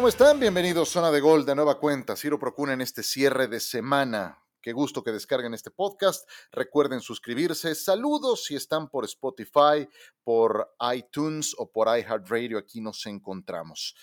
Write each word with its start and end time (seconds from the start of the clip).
¿cómo 0.00 0.08
están? 0.08 0.40
Bienvenidos 0.40 0.88
Zona 0.88 1.10
de 1.10 1.20
Gol 1.20 1.44
de 1.44 1.54
nueva 1.54 1.78
cuenta. 1.78 2.16
Ciro 2.16 2.38
Procuna 2.38 2.72
en 2.72 2.80
este 2.80 3.02
cierre 3.02 3.48
de 3.48 3.60
semana. 3.60 4.42
Qué 4.62 4.72
gusto 4.72 5.02
que 5.02 5.12
descarguen 5.12 5.52
este 5.52 5.70
podcast. 5.70 6.26
Recuerden 6.52 7.02
suscribirse. 7.02 7.74
Saludos 7.74 8.46
si 8.46 8.56
están 8.56 8.88
por 8.88 9.04
Spotify, 9.04 9.86
por 10.24 10.74
iTunes 10.94 11.54
o 11.58 11.70
por 11.70 11.88
iHeartRadio. 11.88 12.56
Aquí 12.56 12.80
nos 12.80 13.04
encontramos. 13.04 13.94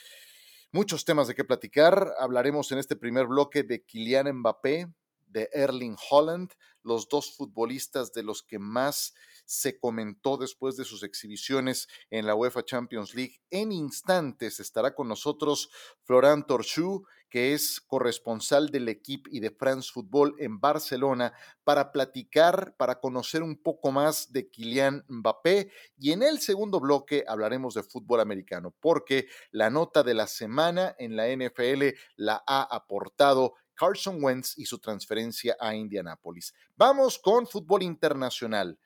Muchos 0.71 1.03
temas 1.03 1.29
de 1.29 1.33
qué 1.33 1.43
platicar. 1.43 2.13
Hablaremos 2.19 2.71
en 2.71 2.77
este 2.77 2.95
primer 2.95 3.25
bloque 3.25 3.63
de 3.63 3.83
Kylian 3.83 4.31
Mbappé, 4.37 4.93
de 5.25 5.49
Erling 5.51 5.97
Holland, 6.11 6.51
los 6.83 7.09
dos 7.09 7.35
futbolistas 7.35 8.13
de 8.13 8.21
los 8.21 8.43
que 8.43 8.59
más 8.59 9.15
se 9.47 9.79
comentó 9.79 10.37
después 10.37 10.75
de 10.75 10.83
sus 10.83 11.03
exhibiciones 11.03 11.87
en 12.11 12.27
la 12.27 12.35
UEFA 12.35 12.63
Champions 12.63 13.15
League. 13.15 13.39
En 13.49 13.71
instantes 13.71 14.59
estará 14.59 14.93
con 14.93 15.07
nosotros 15.07 15.69
Florent 16.03 16.45
Torchu, 16.45 17.05
que 17.29 17.53
es 17.53 17.79
corresponsal 17.81 18.69
del 18.69 18.89
equipo 18.89 19.29
y 19.31 19.39
de 19.39 19.51
France 19.51 19.89
Football 19.93 20.35
en 20.39 20.59
Barcelona, 20.59 21.33
para 21.63 21.91
platicar, 21.91 22.75
para 22.77 22.99
conocer 22.99 23.41
un 23.41 23.55
poco 23.55 23.91
más 23.91 24.31
de 24.33 24.49
Kylian 24.49 25.05
Mbappé. 25.07 25.71
Y 25.97 26.11
en 26.11 26.23
el 26.23 26.39
segundo 26.39 26.79
bloque 26.79 27.23
hablaremos 27.25 27.73
de 27.73 27.83
fútbol 27.83 28.19
americano, 28.19 28.75
porque 28.81 29.27
la 29.51 29.69
nota 29.69 30.03
de 30.03 30.13
la 30.13 30.27
semana 30.27 30.93
en 30.99 31.15
la 31.15 31.27
NFL 31.29 31.95
la 32.17 32.43
ha 32.45 32.63
aportado 32.63 33.55
Carson 33.77 34.21
Wentz 34.21 34.57
y 34.57 34.65
su 34.65 34.79
transferencia 34.79 35.55
a 35.59 35.73
Indianápolis. 35.73 36.53
Vamos 36.75 37.17
con 37.19 37.47
fútbol 37.47 37.83
internacional. 37.83 38.77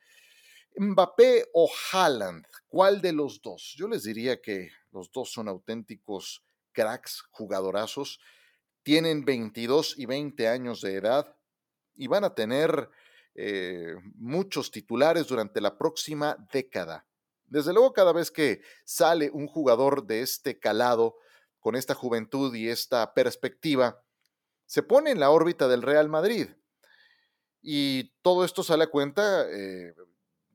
Mbappé 0.77 1.50
o 1.53 1.69
Haaland, 1.91 2.45
¿cuál 2.67 3.02
de 3.02 3.14
los 3.14 3.41
dos? 3.41 3.73
Yo 3.77 3.88
les 3.88 4.03
diría 4.03 4.41
que 4.41 4.72
los 4.91 5.11
dos 5.11 5.31
son 5.31 5.47
auténticos 5.47 6.44
cracks, 6.72 7.23
jugadorazos. 7.31 8.19
Tienen 8.83 9.25
22 9.25 9.97
y 9.97 10.05
20 10.05 10.47
años 10.47 10.81
de 10.81 10.95
edad 10.95 11.36
y 11.95 12.08
van 12.08 12.23
a 12.23 12.33
tener 12.33 12.89
eh, 13.36 13.95
muchos 14.16 14.72
titulares 14.72 15.27
durante 15.27 15.61
la 15.61 15.77
próxima 15.77 16.36
década. 16.52 17.05
Desde 17.45 17.73
luego, 17.73 17.94
cada 17.94 18.14
vez 18.14 18.31
que 18.31 18.61
sale 18.86 19.30
un 19.31 19.47
jugador 19.47 20.05
de 20.05 20.22
este 20.22 20.58
calado, 20.58 21.17
con 21.59 21.75
esta 21.75 21.94
juventud 21.94 22.53
y 22.55 22.69
esta 22.69 23.14
perspectiva, 23.14 24.03
se 24.66 24.83
pone 24.83 25.11
en 25.11 25.19
la 25.19 25.30
órbita 25.30 25.67
del 25.67 25.83
Real 25.83 26.09
Madrid. 26.09 26.49
Y 27.61 28.11
todo 28.23 28.44
esto 28.44 28.64
sale 28.64 28.86
a 28.86 28.89
cuenta, 28.89 29.45
eh, 29.49 29.94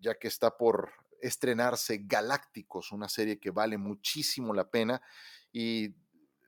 ya 0.06 0.14
que 0.14 0.28
está 0.28 0.56
por 0.56 0.92
estrenarse 1.20 2.02
Galácticos, 2.04 2.92
una 2.92 3.08
serie 3.08 3.40
que 3.40 3.50
vale 3.50 3.76
muchísimo 3.76 4.54
la 4.54 4.70
pena. 4.70 5.02
Y 5.52 5.94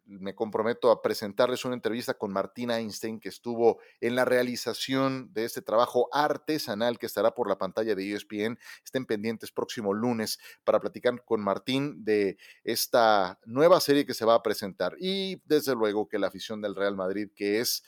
me 0.06 0.34
comprometo 0.34 0.90
a 0.90 1.02
presentarles 1.02 1.64
una 1.64 1.74
entrevista 1.74 2.14
con 2.14 2.32
Martín 2.32 2.70
Einstein, 2.70 3.20
que 3.20 3.28
estuvo 3.28 3.78
en 4.00 4.14
la 4.14 4.24
realización 4.24 5.32
de 5.34 5.44
este 5.44 5.60
trabajo 5.60 6.08
artesanal 6.12 6.98
que 6.98 7.06
estará 7.06 7.34
por 7.34 7.48
la 7.48 7.58
pantalla 7.58 7.94
de 7.94 8.14
ESPN. 8.14 8.58
Estén 8.84 9.04
pendientes 9.04 9.50
próximo 9.50 9.92
lunes 9.92 10.38
para 10.64 10.80
platicar 10.80 11.22
con 11.24 11.40
Martín 11.40 12.04
de 12.04 12.38
esta 12.62 13.38
nueva 13.44 13.80
serie 13.80 14.06
que 14.06 14.14
se 14.14 14.24
va 14.24 14.34
a 14.34 14.42
presentar. 14.42 14.94
Y 15.00 15.42
desde 15.46 15.74
luego 15.74 16.08
que 16.08 16.18
la 16.18 16.28
afición 16.28 16.62
del 16.62 16.76
Real 16.76 16.96
Madrid, 16.96 17.28
que 17.34 17.60
es 17.60 17.82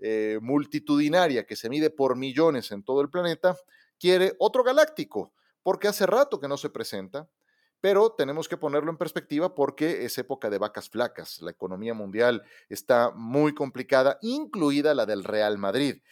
eh, 0.00 0.38
multitudinaria, 0.40 1.44
que 1.44 1.56
se 1.56 1.68
mide 1.68 1.90
por 1.90 2.16
millones 2.16 2.72
en 2.72 2.82
todo 2.82 3.02
el 3.02 3.10
planeta, 3.10 3.54
quiere 4.00 4.34
otro 4.38 4.64
galáctico, 4.64 5.32
porque 5.62 5.86
hace 5.86 6.06
rato 6.06 6.40
que 6.40 6.48
no 6.48 6.56
se 6.56 6.70
presenta 6.70 7.28
pero 7.80 8.12
tenemos 8.12 8.48
que 8.48 8.56
ponerlo 8.56 8.90
en 8.90 8.98
perspectiva 8.98 9.54
porque 9.54 10.04
es 10.04 10.18
época 10.18 10.50
de 10.50 10.58
vacas 10.58 10.90
flacas. 10.90 11.40
La 11.40 11.50
economía 11.50 11.94
mundial 11.94 12.44
está 12.68 13.10
muy 13.10 13.54
complicada, 13.54 14.18
incluida 14.20 14.94
la 14.94 15.06
del 15.06 15.24
Real 15.24 15.56
Madrid. 15.56 16.02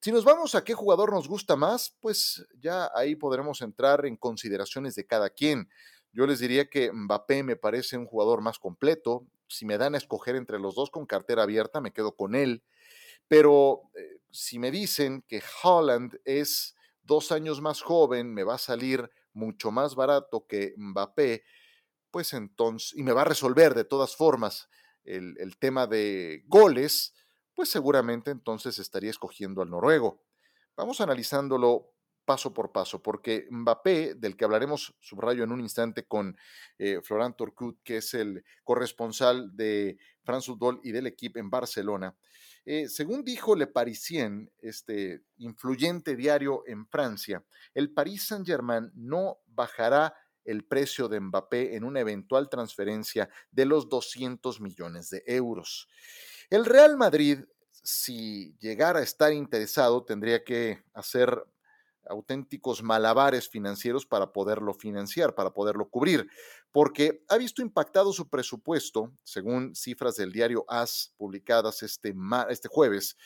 Si 0.00 0.10
nos 0.10 0.24
vamos 0.24 0.54
a 0.54 0.64
qué 0.64 0.74
jugador 0.74 1.12
nos 1.12 1.28
gusta 1.28 1.54
más, 1.54 1.96
pues 2.00 2.46
ya 2.58 2.90
ahí 2.94 3.14
podremos 3.14 3.60
entrar 3.60 4.06
en 4.06 4.16
consideraciones 4.16 4.94
de 4.94 5.06
cada 5.06 5.30
quien. 5.30 5.68
Yo 6.12 6.26
les 6.26 6.40
diría 6.40 6.68
que 6.68 6.90
Mbappé 6.92 7.42
me 7.42 7.56
parece 7.56 7.96
un 7.96 8.06
jugador 8.06 8.40
más 8.40 8.58
completo. 8.58 9.26
Si 9.46 9.66
me 9.66 9.78
dan 9.78 9.94
a 9.94 9.98
escoger 9.98 10.34
entre 10.34 10.58
los 10.58 10.74
dos 10.74 10.90
con 10.90 11.06
cartera 11.06 11.42
abierta, 11.42 11.80
me 11.80 11.92
quedo 11.92 12.16
con 12.16 12.34
él. 12.34 12.64
Pero 13.28 13.82
eh, 13.94 14.18
si 14.30 14.58
me 14.58 14.70
dicen 14.70 15.22
que 15.28 15.42
Holland 15.62 16.18
es 16.24 16.74
dos 17.02 17.32
años 17.32 17.60
más 17.60 17.82
joven, 17.82 18.32
me 18.32 18.44
va 18.44 18.54
a 18.54 18.58
salir 18.58 19.10
mucho 19.32 19.70
más 19.70 19.94
barato 19.94 20.46
que 20.46 20.74
Mbappé, 20.76 21.44
pues 22.10 22.32
entonces, 22.34 22.96
y 22.96 23.02
me 23.02 23.12
va 23.12 23.22
a 23.22 23.26
resolver 23.26 23.74
de 23.74 23.84
todas 23.84 24.16
formas 24.16 24.68
el, 25.04 25.56
tema 25.58 25.86
de 25.86 26.44
goles, 26.46 27.14
pues 27.54 27.68
seguramente 27.68 28.30
entonces 28.30 28.78
estaría 28.78 29.10
escogiendo 29.10 29.62
al 29.62 29.70
noruego. 29.70 30.22
Vamos 30.76 31.00
analizándolo 31.00 31.92
paso 32.24 32.54
por 32.54 32.70
paso, 32.70 33.02
porque 33.02 33.46
Mbappé, 33.50 34.14
del 34.14 34.36
que 34.36 34.44
hablaremos, 34.44 34.94
subrayo 35.00 35.42
en 35.42 35.52
un 35.52 35.60
instante 35.60 36.06
con 36.06 36.36
eh, 36.78 37.00
Florent 37.02 37.36
Torcut, 37.36 37.82
que 37.82 37.96
es 37.96 38.14
el 38.14 38.44
corresponsal 38.62 39.56
de 39.56 39.98
France 40.22 40.46
Football 40.46 40.80
y 40.84 40.92
del 40.92 41.06
equipo 41.06 41.40
en 41.40 41.50
Barcelona, 41.50 42.16
eh, 42.64 42.88
según 42.88 43.24
dijo 43.24 43.56
Le 43.56 43.66
Parisien, 43.66 44.50
este 44.58 45.22
influyente 45.38 46.14
diario 46.16 46.62
en 46.66 46.86
Francia, 46.86 47.44
el 47.74 47.92
Paris 47.92 48.26
Saint-Germain 48.26 48.90
no 48.94 49.38
bajará 49.46 50.14
el 50.44 50.64
precio 50.64 51.08
de 51.08 51.20
Mbappé 51.20 51.76
en 51.76 51.84
una 51.84 52.00
eventual 52.00 52.48
transferencia 52.48 53.28
de 53.50 53.64
los 53.66 53.88
200 53.88 54.60
millones 54.60 55.10
de 55.10 55.22
euros. 55.26 55.88
El 56.50 56.64
Real 56.64 56.96
Madrid, 56.96 57.40
si 57.70 58.56
llegara 58.58 59.00
a 59.00 59.04
estar 59.04 59.32
interesado, 59.32 60.04
tendría 60.04 60.44
que 60.44 60.82
hacer 60.94 61.44
auténticos 62.08 62.82
malabares 62.82 63.48
financieros 63.48 64.06
para 64.06 64.32
poderlo 64.32 64.74
financiar, 64.74 65.34
para 65.34 65.52
poderlo 65.52 65.88
cubrir, 65.88 66.28
porque 66.70 67.24
ha 67.28 67.36
visto 67.36 67.62
impactado 67.62 68.12
su 68.12 68.28
presupuesto, 68.28 69.12
según 69.22 69.74
cifras 69.74 70.16
del 70.16 70.32
diario 70.32 70.64
AS 70.68 71.12
publicadas 71.16 71.82
este, 71.82 72.14
este 72.48 72.68
jueves, 72.68 73.16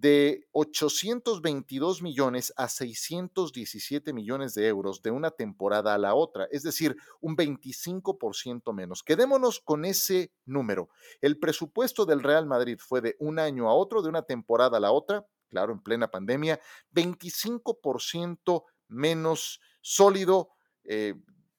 de 0.00 0.46
822 0.52 2.02
millones 2.02 2.52
a 2.56 2.68
617 2.68 4.12
millones 4.12 4.54
de 4.54 4.68
euros 4.68 5.02
de 5.02 5.10
una 5.10 5.32
temporada 5.32 5.92
a 5.94 5.98
la 5.98 6.14
otra, 6.14 6.46
es 6.52 6.62
decir, 6.62 6.96
un 7.20 7.36
25% 7.36 8.72
menos. 8.72 9.02
Quedémonos 9.02 9.58
con 9.58 9.84
ese 9.84 10.30
número. 10.44 10.88
El 11.20 11.38
presupuesto 11.38 12.06
del 12.06 12.22
Real 12.22 12.46
Madrid 12.46 12.78
fue 12.78 13.00
de 13.00 13.16
un 13.18 13.40
año 13.40 13.68
a 13.68 13.74
otro, 13.74 14.02
de 14.02 14.08
una 14.08 14.22
temporada 14.22 14.76
a 14.76 14.80
la 14.80 14.92
otra, 14.92 15.26
claro, 15.48 15.72
en 15.72 15.80
plena 15.80 16.10
pandemia, 16.10 16.60
25% 16.92 18.64
menos 18.88 19.60
sólido 19.80 20.50
eh, 20.84 21.14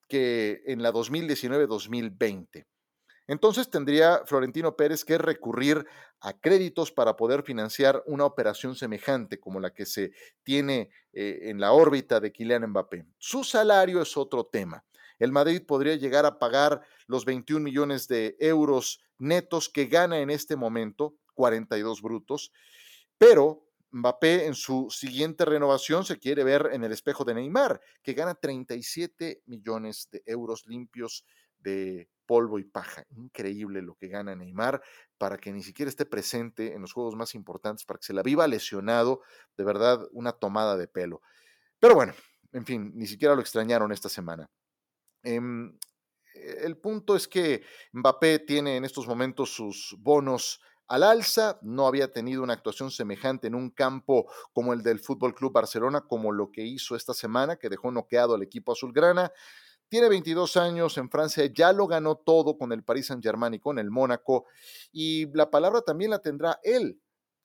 que 0.07 0.61
en 0.65 0.81
la 0.81 0.91
2019-2020. 0.91 2.65
Entonces 3.27 3.69
tendría 3.69 4.23
Florentino 4.25 4.75
Pérez 4.75 5.05
que 5.05 5.19
recurrir 5.19 5.85
a 6.19 6.33
créditos 6.33 6.91
para 6.91 7.15
poder 7.15 7.43
financiar 7.43 8.01
una 8.07 8.25
operación 8.25 8.75
semejante 8.75 9.39
como 9.39 9.59
la 9.59 9.71
que 9.71 9.85
se 9.85 10.11
tiene 10.41 10.89
eh, 11.13 11.41
en 11.43 11.59
la 11.59 11.71
órbita 11.71 12.19
de 12.19 12.31
Kylian 12.31 12.67
Mbappé. 12.71 13.05
Su 13.19 13.43
salario 13.43 14.01
es 14.01 14.17
otro 14.17 14.45
tema. 14.45 14.83
El 15.19 15.31
Madrid 15.31 15.61
podría 15.67 15.95
llegar 15.95 16.25
a 16.25 16.39
pagar 16.39 16.81
los 17.05 17.23
21 17.23 17.63
millones 17.63 18.07
de 18.07 18.35
euros 18.39 18.99
netos 19.19 19.69
que 19.69 19.85
gana 19.85 20.19
en 20.21 20.31
este 20.31 20.55
momento, 20.55 21.15
42 21.35 22.01
brutos, 22.01 22.51
pero 23.19 23.68
Mbappé 23.91 24.45
en 24.45 24.55
su 24.55 24.87
siguiente 24.89 25.45
renovación 25.45 26.05
se 26.05 26.19
quiere 26.19 26.43
ver 26.43 26.69
en 26.71 26.83
el 26.83 26.91
espejo 26.91 27.25
de 27.25 27.33
Neymar, 27.33 27.81
que 28.03 28.13
gana 28.13 28.35
37 28.35 29.41
millones 29.45 30.09
de 30.11 30.21
euros 30.25 30.65
limpios 30.67 31.25
de 31.59 32.09
polvo 32.25 32.59
y 32.59 32.63
paja. 32.63 33.03
Increíble 33.09 33.81
lo 33.81 33.95
que 33.95 34.07
gana 34.07 34.35
Neymar 34.35 34.81
para 35.17 35.37
que 35.37 35.51
ni 35.51 35.63
siquiera 35.63 35.89
esté 35.89 36.05
presente 36.05 36.73
en 36.73 36.81
los 36.81 36.93
juegos 36.93 37.15
más 37.15 37.33
importantes, 37.35 37.85
para 37.85 37.99
que 37.99 38.05
se 38.05 38.13
la 38.13 38.23
viva 38.23 38.47
lesionado, 38.47 39.21
de 39.57 39.63
verdad, 39.63 40.07
una 40.11 40.31
tomada 40.33 40.77
de 40.77 40.87
pelo. 40.87 41.21
Pero 41.79 41.95
bueno, 41.95 42.13
en 42.53 42.65
fin, 42.65 42.91
ni 42.95 43.07
siquiera 43.07 43.35
lo 43.35 43.41
extrañaron 43.41 43.91
esta 43.91 44.09
semana. 44.09 44.49
Em, 45.23 45.77
el 46.35 46.77
punto 46.77 47.15
es 47.15 47.27
que 47.27 47.63
Mbappé 47.93 48.39
tiene 48.39 48.77
en 48.77 48.85
estos 48.85 49.07
momentos 49.07 49.53
sus 49.53 49.95
bonos 49.99 50.61
al 50.89 51.03
alza, 51.03 51.59
no 51.61 51.85
había 51.85 52.11
tenido 52.11 52.41
una 52.41 52.53
actuación 52.53 52.89
semejante 52.89 53.45
en 53.45 53.53
un 53.53 53.69
campo 53.69 54.25
como 54.53 54.73
el 54.73 54.81
del 54.81 54.99
Fútbol 54.99 55.35
Club 55.35 55.53
Barcelona, 55.53 56.01
como 56.01 56.31
lo 56.31 56.51
que 56.51 56.63
hizo 56.63 56.95
esta 56.95 57.13
semana, 57.13 57.57
que 57.57 57.69
dejó 57.69 57.91
noqueado 57.91 58.33
al 58.33 58.41
equipo 58.41 58.71
azulgrana. 58.71 59.31
Tiene 59.87 60.09
22 60.09 60.57
años 60.57 60.97
en 60.97 61.11
Francia, 61.11 61.45
ya 61.45 61.73
lo 61.73 61.85
ganó 61.85 62.15
todo 62.15 62.57
con 62.57 62.71
el 62.71 62.83
Paris 62.83 63.07
Saint-Germain 63.07 63.53
y 63.53 63.59
con 63.59 63.77
el 63.77 63.91
Mónaco, 63.91 64.45
y 64.91 65.31
la 65.35 65.51
palabra 65.51 65.81
también 65.81 66.09
la 66.09 66.19
tendrá 66.19 66.59
él. 66.63 66.99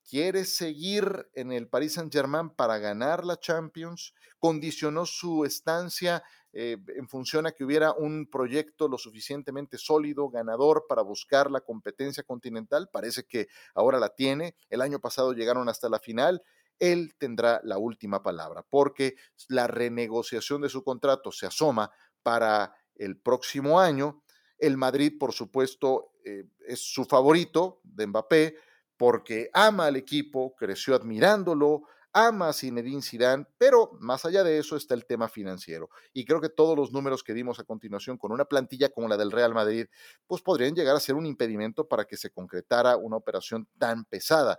Quiere 0.08 0.46
seguir 0.46 1.28
en 1.34 1.52
el 1.52 1.68
Paris 1.68 1.94
Saint-Germain 1.94 2.48
para 2.48 2.78
ganar 2.78 3.26
la 3.26 3.38
Champions, 3.38 4.14
condicionó 4.38 5.04
su 5.04 5.44
estancia 5.44 6.22
eh, 6.56 6.76
en 6.96 7.08
función 7.08 7.48
a 7.48 7.50
que 7.50 7.64
hubiera 7.64 7.92
un 7.92 8.28
proyecto 8.30 8.86
lo 8.86 8.96
suficientemente 8.96 9.76
sólido, 9.76 10.28
ganador 10.28 10.86
para 10.88 11.02
buscar 11.02 11.50
la 11.50 11.60
competencia 11.60 12.22
continental. 12.22 12.88
Parece 12.92 13.24
que 13.24 13.48
ahora 13.74 13.98
la 13.98 14.10
tiene. 14.10 14.54
El 14.70 14.80
año 14.80 15.00
pasado 15.00 15.32
llegaron 15.32 15.68
hasta 15.68 15.88
la 15.88 15.98
final. 15.98 16.42
Él 16.78 17.16
tendrá 17.18 17.60
la 17.64 17.78
última 17.78 18.22
palabra 18.22 18.64
porque 18.70 19.16
la 19.48 19.66
renegociación 19.66 20.62
de 20.62 20.68
su 20.68 20.84
contrato 20.84 21.32
se 21.32 21.46
asoma 21.46 21.90
para 22.22 22.72
el 22.94 23.16
próximo 23.16 23.80
año. 23.80 24.22
El 24.56 24.76
Madrid, 24.76 25.14
por 25.18 25.32
supuesto, 25.32 26.12
eh, 26.24 26.44
es 26.68 26.80
su 26.80 27.04
favorito 27.04 27.80
de 27.82 28.06
Mbappé 28.06 28.56
porque 28.96 29.50
ama 29.52 29.86
al 29.86 29.96
equipo, 29.96 30.54
creció 30.54 30.94
admirándolo, 30.94 31.82
ama 32.14 32.48
a 32.48 32.52
Zinedine 32.52 33.02
Zidane, 33.02 33.44
pero 33.58 33.90
más 34.00 34.24
allá 34.24 34.44
de 34.44 34.58
eso 34.58 34.76
está 34.76 34.94
el 34.94 35.04
tema 35.04 35.28
financiero. 35.28 35.90
Y 36.12 36.24
creo 36.24 36.40
que 36.40 36.48
todos 36.48 36.76
los 36.76 36.92
números 36.92 37.24
que 37.24 37.34
dimos 37.34 37.58
a 37.58 37.64
continuación 37.64 38.16
con 38.16 38.32
una 38.32 38.44
plantilla 38.44 38.88
como 38.88 39.08
la 39.08 39.16
del 39.16 39.32
Real 39.32 39.52
Madrid, 39.52 39.86
pues 40.26 40.40
podrían 40.40 40.74
llegar 40.74 40.94
a 40.94 41.00
ser 41.00 41.16
un 41.16 41.26
impedimento 41.26 41.88
para 41.88 42.04
que 42.04 42.16
se 42.16 42.30
concretara 42.30 42.96
una 42.96 43.16
operación 43.16 43.68
tan 43.78 44.04
pesada. 44.04 44.58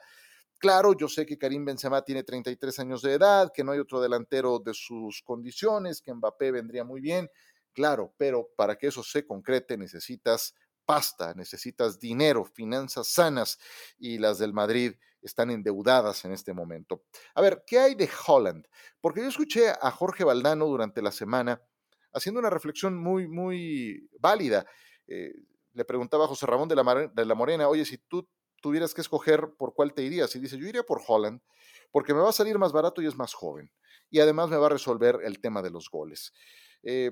Claro, 0.57 0.93
yo 0.93 1.07
sé 1.07 1.25
que 1.25 1.37
Karim 1.37 1.63
Benzema 1.65 2.01
tiene 2.01 2.23
33 2.23 2.79
años 2.79 3.01
de 3.01 3.13
edad, 3.13 3.51
que 3.53 3.63
no 3.63 3.71
hay 3.71 3.79
otro 3.79 4.01
delantero 4.01 4.59
de 4.59 4.73
sus 4.73 5.21
condiciones, 5.21 6.01
que 6.01 6.13
Mbappé 6.13 6.51
vendría 6.51 6.83
muy 6.83 7.01
bien, 7.01 7.29
claro, 7.73 8.13
pero 8.17 8.49
para 8.55 8.77
que 8.77 8.87
eso 8.87 9.03
se 9.03 9.25
concrete 9.25 9.77
necesitas 9.77 10.55
pasta, 10.85 11.33
necesitas 11.35 11.99
dinero, 11.99 12.45
finanzas 12.45 13.07
sanas 13.09 13.59
y 13.97 14.17
las 14.17 14.37
del 14.37 14.53
Madrid 14.53 14.93
están 15.25 15.51
endeudadas 15.51 16.23
en 16.25 16.31
este 16.31 16.53
momento. 16.53 17.03
A 17.33 17.41
ver, 17.41 17.63
¿qué 17.65 17.79
hay 17.79 17.95
de 17.95 18.09
Holland? 18.27 18.67
Porque 19.01 19.21
yo 19.21 19.27
escuché 19.27 19.69
a 19.69 19.91
Jorge 19.91 20.23
Valdano 20.23 20.65
durante 20.65 21.01
la 21.01 21.11
semana 21.11 21.61
haciendo 22.13 22.39
una 22.39 22.49
reflexión 22.49 22.97
muy, 22.97 23.27
muy 23.27 24.09
válida. 24.19 24.65
Eh, 25.07 25.33
le 25.73 25.85
preguntaba 25.85 26.25
a 26.25 26.27
José 26.27 26.45
Ramón 26.45 26.69
de 26.69 26.75
la, 26.75 27.11
de 27.13 27.25
la 27.25 27.35
Morena, 27.35 27.67
oye, 27.67 27.85
si 27.85 27.97
tú 27.97 28.27
tuvieras 28.61 28.93
que 28.93 29.01
escoger 29.01 29.53
por 29.57 29.73
cuál 29.75 29.93
te 29.93 30.01
irías, 30.01 30.33
y 30.35 30.39
dice, 30.39 30.57
yo 30.57 30.65
iría 30.67 30.83
por 30.83 31.01
Holland, 31.05 31.41
porque 31.91 32.13
me 32.13 32.21
va 32.21 32.29
a 32.29 32.33
salir 32.33 32.57
más 32.57 32.71
barato 32.71 33.01
y 33.01 33.07
es 33.07 33.15
más 33.15 33.33
joven, 33.33 33.71
y 34.09 34.19
además 34.19 34.49
me 34.49 34.57
va 34.57 34.67
a 34.67 34.69
resolver 34.69 35.19
el 35.23 35.39
tema 35.39 35.61
de 35.61 35.69
los 35.69 35.89
goles. 35.89 36.33
Eh, 36.81 37.11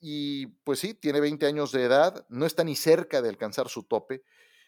y 0.00 0.46
pues 0.64 0.78
sí, 0.78 0.94
tiene 0.94 1.20
20 1.20 1.46
años 1.46 1.72
de 1.72 1.82
edad, 1.82 2.24
no 2.28 2.46
está 2.46 2.62
ni 2.62 2.76
cerca 2.76 3.22
de 3.22 3.28
alcanzar 3.28 3.68
su 3.68 3.82
tope. 3.82 4.22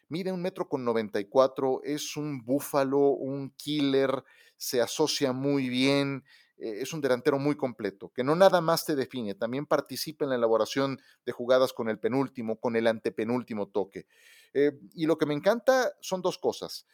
Mide 0.09 0.33
un 0.33 0.43
metro 0.43 0.69
con 0.69 0.85
94, 0.85 1.83
es 1.85 2.17
un 2.17 2.45
búfalo, 2.45 3.11
un 3.11 3.51
killer, 3.57 4.23
se 4.57 4.81
asocia 4.81 5.33
muy 5.33 5.69
bien, 5.69 6.25
eh, 6.59 6.79
es 6.81 6.93
un 6.93 7.01
delantero 7.01 7.39
muy 7.39 7.57
completo, 7.57 8.11
que 8.15 8.25
no 8.25 8.35
nada 8.35 8.61
más 8.61 8.85
te 8.85 8.97
define, 8.97 9.35
también 9.35 9.67
participa 9.67 10.25
en 10.25 10.31
la 10.31 10.37
elaboración 10.37 10.99
de 11.25 11.33
jugadas 11.33 11.73
con 11.73 11.89
el 11.89 11.99
penúltimo, 11.99 12.59
con 12.59 12.77
el 12.77 12.87
antepenúltimo 12.87 13.69
toque. 13.69 14.07
Eh, 14.55 14.73
y 14.95 15.07
lo 15.07 15.19
que 15.19 15.27
me 15.27 15.35
encanta 15.35 15.93
son 16.01 16.23
dos 16.23 16.39
cosas. 16.39 16.87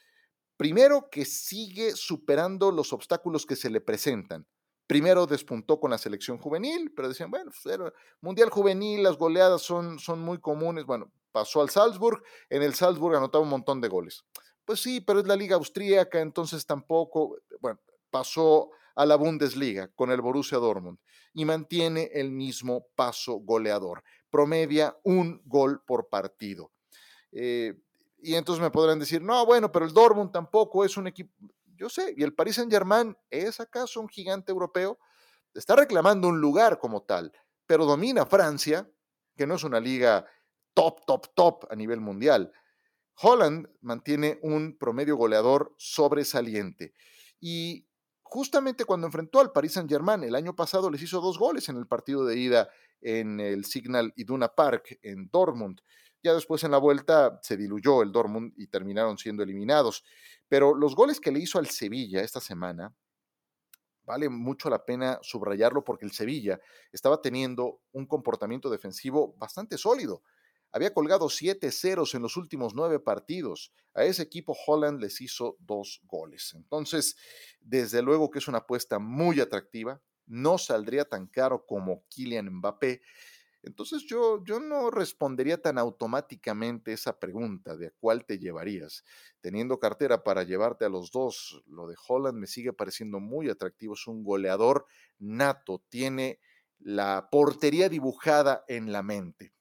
Primero, 0.56 1.08
que 1.10 1.24
sigue 1.24 1.92
superando 1.92 2.72
los 2.72 2.92
obstáculos 2.92 3.46
que 3.46 3.56
se 3.56 3.70
le 3.70 3.80
presentan. 3.80 4.46
Primero 4.86 5.26
despuntó 5.26 5.80
con 5.80 5.90
la 5.90 5.98
selección 5.98 6.38
juvenil, 6.38 6.92
pero 6.94 7.08
decían, 7.08 7.30
bueno, 7.30 7.50
pues, 7.62 7.78
Mundial 8.20 8.50
Juvenil, 8.50 9.02
las 9.02 9.16
goleadas 9.16 9.62
son, 9.62 9.98
son 9.98 10.20
muy 10.20 10.38
comunes. 10.38 10.84
Bueno, 10.84 11.12
pasó 11.32 11.62
al 11.62 11.70
Salzburg, 11.70 12.22
en 12.48 12.62
el 12.62 12.74
Salzburg 12.74 13.16
anotaba 13.16 13.42
un 13.42 13.50
montón 13.50 13.80
de 13.80 13.88
goles. 13.88 14.24
Pues 14.64 14.80
sí, 14.80 15.00
pero 15.00 15.20
es 15.20 15.26
la 15.26 15.36
liga 15.36 15.56
austríaca, 15.56 16.20
entonces 16.20 16.64
tampoco, 16.66 17.36
bueno, 17.60 17.80
pasó 18.10 18.70
a 18.94 19.06
la 19.06 19.16
Bundesliga 19.16 19.88
con 19.88 20.10
el 20.10 20.20
Borussia 20.20 20.58
Dortmund 20.58 20.98
y 21.34 21.44
mantiene 21.44 22.10
el 22.12 22.30
mismo 22.30 22.86
paso 22.94 23.34
goleador. 23.36 24.04
Promedia 24.30 24.96
un 25.02 25.42
gol 25.44 25.82
por 25.84 26.08
partido. 26.08 26.70
Eh, 27.32 27.74
y 28.18 28.34
entonces 28.34 28.62
me 28.62 28.70
podrán 28.70 28.98
decir, 28.98 29.20
no, 29.22 29.44
bueno, 29.44 29.72
pero 29.72 29.84
el 29.84 29.92
Dortmund 29.92 30.30
tampoco 30.30 30.84
es 30.84 30.96
un 30.96 31.06
equipo. 31.06 31.32
Yo 31.74 31.88
sé, 31.88 32.14
y 32.16 32.22
el 32.22 32.34
Paris 32.34 32.56
Saint-Germain 32.56 33.16
es 33.30 33.58
acaso 33.58 34.00
un 34.00 34.08
gigante 34.08 34.52
europeo, 34.52 34.98
está 35.54 35.74
reclamando 35.74 36.28
un 36.28 36.40
lugar 36.40 36.78
como 36.78 37.02
tal, 37.02 37.32
pero 37.66 37.84
domina 37.84 38.24
Francia, 38.26 38.88
que 39.34 39.46
no 39.46 39.56
es 39.56 39.64
una 39.64 39.80
liga 39.80 40.24
top, 40.74 41.04
top, 41.06 41.34
top 41.34 41.64
a 41.70 41.76
nivel 41.76 42.00
mundial. 42.00 42.52
Holland 43.20 43.68
mantiene 43.80 44.38
un 44.42 44.76
promedio 44.78 45.16
goleador 45.16 45.74
sobresaliente. 45.78 46.94
Y 47.40 47.86
justamente 48.22 48.84
cuando 48.84 49.06
enfrentó 49.06 49.40
al 49.40 49.52
Paris 49.52 49.72
Saint-Germain 49.72 50.22
el 50.24 50.34
año 50.34 50.56
pasado 50.56 50.90
les 50.90 51.02
hizo 51.02 51.20
dos 51.20 51.38
goles 51.38 51.68
en 51.68 51.76
el 51.76 51.86
partido 51.86 52.24
de 52.24 52.38
ida 52.38 52.68
en 53.00 53.40
el 53.40 53.64
Signal 53.64 54.12
Iduna 54.16 54.48
Park 54.48 54.98
en 55.02 55.28
Dortmund. 55.30 55.80
Ya 56.22 56.34
después 56.34 56.62
en 56.62 56.70
la 56.70 56.78
vuelta 56.78 57.40
se 57.42 57.56
diluyó 57.56 58.02
el 58.02 58.12
Dortmund 58.12 58.52
y 58.56 58.68
terminaron 58.68 59.18
siendo 59.18 59.42
eliminados. 59.42 60.04
Pero 60.48 60.74
los 60.74 60.94
goles 60.94 61.20
que 61.20 61.32
le 61.32 61.40
hizo 61.40 61.58
al 61.58 61.66
Sevilla 61.66 62.22
esta 62.22 62.40
semana, 62.40 62.94
vale 64.04 64.28
mucho 64.28 64.70
la 64.70 64.84
pena 64.84 65.18
subrayarlo 65.22 65.82
porque 65.84 66.06
el 66.06 66.12
Sevilla 66.12 66.60
estaba 66.92 67.20
teniendo 67.20 67.80
un 67.92 68.06
comportamiento 68.06 68.70
defensivo 68.70 69.34
bastante 69.36 69.76
sólido. 69.78 70.22
Había 70.72 70.94
colgado 70.94 71.28
siete 71.28 71.70
ceros 71.70 72.14
en 72.14 72.22
los 72.22 72.36
últimos 72.36 72.74
nueve 72.74 72.98
partidos. 72.98 73.72
A 73.94 74.04
ese 74.04 74.22
equipo 74.22 74.56
Holland 74.66 75.00
les 75.00 75.20
hizo 75.20 75.56
dos 75.60 76.00
goles. 76.04 76.54
Entonces, 76.56 77.16
desde 77.60 78.02
luego 78.02 78.30
que 78.30 78.38
es 78.38 78.48
una 78.48 78.58
apuesta 78.58 78.98
muy 78.98 79.40
atractiva. 79.40 80.00
No 80.26 80.56
saldría 80.56 81.04
tan 81.04 81.26
caro 81.26 81.66
como 81.66 82.04
Kylian 82.08 82.48
Mbappé 82.48 83.02
entonces 83.62 84.04
yo, 84.06 84.42
yo 84.44 84.58
no 84.58 84.90
respondería 84.90 85.60
tan 85.60 85.78
automáticamente 85.78 86.92
esa 86.92 87.18
pregunta 87.20 87.76
de 87.76 87.88
a 87.88 87.92
cuál 87.92 88.24
te 88.24 88.38
llevarías. 88.38 89.04
Teniendo 89.40 89.78
cartera 89.78 90.24
para 90.24 90.42
llevarte 90.42 90.84
a 90.84 90.88
los 90.88 91.12
dos, 91.12 91.62
lo 91.66 91.86
de 91.86 91.94
Holland 92.08 92.38
me 92.38 92.48
sigue 92.48 92.72
pareciendo 92.72 93.20
muy 93.20 93.48
atractivo. 93.48 93.94
Es 93.94 94.06
un 94.08 94.24
goleador 94.24 94.86
nato, 95.18 95.84
tiene 95.88 96.40
la 96.80 97.28
portería 97.30 97.88
dibujada 97.88 98.64
en 98.66 98.90
la 98.90 99.04
mente. 99.04 99.54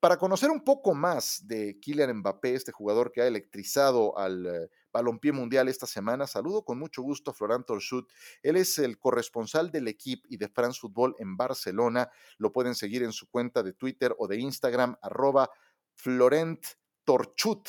Para 0.00 0.16
conocer 0.16 0.50
un 0.50 0.64
poco 0.64 0.94
más 0.94 1.46
de 1.46 1.78
Kylian 1.78 2.20
Mbappé, 2.20 2.54
este 2.54 2.72
jugador 2.72 3.12
que 3.12 3.20
ha 3.20 3.26
electrizado 3.26 4.16
al 4.16 4.46
eh, 4.46 4.70
balompié 4.90 5.30
mundial 5.30 5.68
esta 5.68 5.86
semana, 5.86 6.26
saludo 6.26 6.64
con 6.64 6.78
mucho 6.78 7.02
gusto 7.02 7.30
a 7.30 7.34
Florent 7.34 7.66
Torchut. 7.66 8.10
Él 8.42 8.56
es 8.56 8.78
el 8.78 8.98
corresponsal 8.98 9.70
del 9.70 9.88
equipo 9.88 10.26
y 10.30 10.38
de 10.38 10.48
France 10.48 10.80
Football 10.80 11.16
en 11.18 11.36
Barcelona. 11.36 12.10
Lo 12.38 12.50
pueden 12.50 12.74
seguir 12.74 13.02
en 13.02 13.12
su 13.12 13.28
cuenta 13.28 13.62
de 13.62 13.74
Twitter 13.74 14.14
o 14.18 14.26
de 14.26 14.38
Instagram, 14.38 14.96
arroba 15.02 15.50
Florent 15.92 16.64
Torchut. 17.04 17.68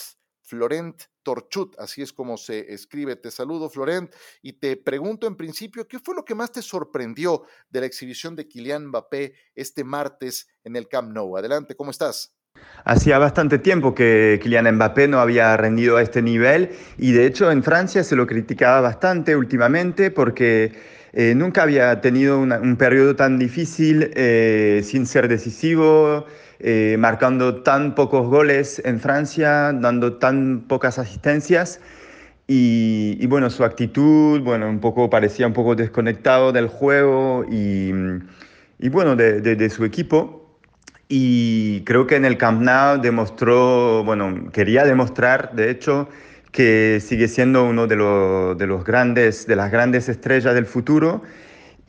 Florent 0.51 1.03
Torchut, 1.23 1.79
así 1.79 2.01
es 2.01 2.11
como 2.11 2.35
se 2.35 2.73
escribe. 2.73 3.15
Te 3.15 3.31
saludo, 3.31 3.69
Florent, 3.69 4.13
y 4.41 4.51
te 4.53 4.75
pregunto 4.75 5.25
en 5.25 5.37
principio, 5.37 5.87
¿qué 5.87 5.97
fue 5.97 6.13
lo 6.13 6.25
que 6.25 6.35
más 6.35 6.51
te 6.51 6.61
sorprendió 6.61 7.43
de 7.69 7.79
la 7.79 7.85
exhibición 7.85 8.35
de 8.35 8.49
Kylian 8.49 8.87
Mbappé 8.87 9.33
este 9.55 9.85
martes 9.85 10.49
en 10.65 10.75
el 10.75 10.89
Camp 10.89 11.13
Nou? 11.13 11.37
Adelante, 11.37 11.77
¿cómo 11.77 11.91
estás? 11.91 12.35
Hacía 12.83 13.17
bastante 13.17 13.59
tiempo 13.59 13.95
que 13.95 14.41
Kylian 14.43 14.75
Mbappé 14.75 15.07
no 15.07 15.21
había 15.21 15.55
rendido 15.55 15.95
a 15.95 16.01
este 16.01 16.21
nivel 16.21 16.71
y 16.97 17.13
de 17.13 17.25
hecho 17.25 17.49
en 17.49 17.63
Francia 17.63 18.03
se 18.03 18.17
lo 18.17 18.27
criticaba 18.27 18.81
bastante 18.81 19.37
últimamente 19.37 20.11
porque 20.11 20.73
eh, 21.13 21.33
nunca 21.33 21.63
había 21.63 22.01
tenido 22.01 22.39
un 22.39 22.75
periodo 22.75 23.15
tan 23.15 23.39
difícil 23.39 24.11
eh, 24.15 24.81
sin 24.83 25.05
ser 25.05 25.29
decisivo, 25.29 26.25
eh, 26.63 26.95
marcando 26.99 27.63
tan 27.63 27.95
pocos 27.95 28.27
goles 28.27 28.79
en 28.85 28.99
Francia, 28.99 29.73
dando 29.73 30.13
tan 30.17 30.65
pocas 30.67 30.99
asistencias. 30.99 31.79
Y, 32.47 33.25
bueno, 33.27 33.49
su 33.49 33.63
actitud, 33.63 34.41
bueno, 34.41 34.69
un 34.69 34.79
poco 34.79 35.09
parecía 35.09 35.47
un 35.47 35.53
poco 35.53 35.73
desconectado 35.73 36.51
del 36.51 36.67
juego 36.67 37.45
y, 37.49 37.91
y 38.77 38.89
bueno, 38.89 39.15
de, 39.15 39.41
de, 39.41 39.69
su 39.69 39.85
equipo. 39.85 40.59
Y 41.07 41.81
creo 41.85 42.05
que 42.07 42.15
en 42.17 42.25
el 42.25 42.37
Camp 42.37 42.61
Nou 42.61 43.01
demostró, 43.01 44.03
bueno, 44.03 44.51
quería 44.51 44.83
demostrar, 44.83 45.55
de 45.55 45.71
hecho, 45.71 46.09
que 46.51 46.99
sigue 47.01 47.27
siendo 47.27 47.63
uno 47.63 47.87
de, 47.87 47.95
los, 47.95 48.57
de 48.57 48.67
los 48.67 48.83
grandes, 48.83 49.47
de 49.47 49.55
las 49.55 49.71
grandes 49.71 50.09
estrellas 50.09 50.53
del 50.53 50.65
futuro 50.65 51.23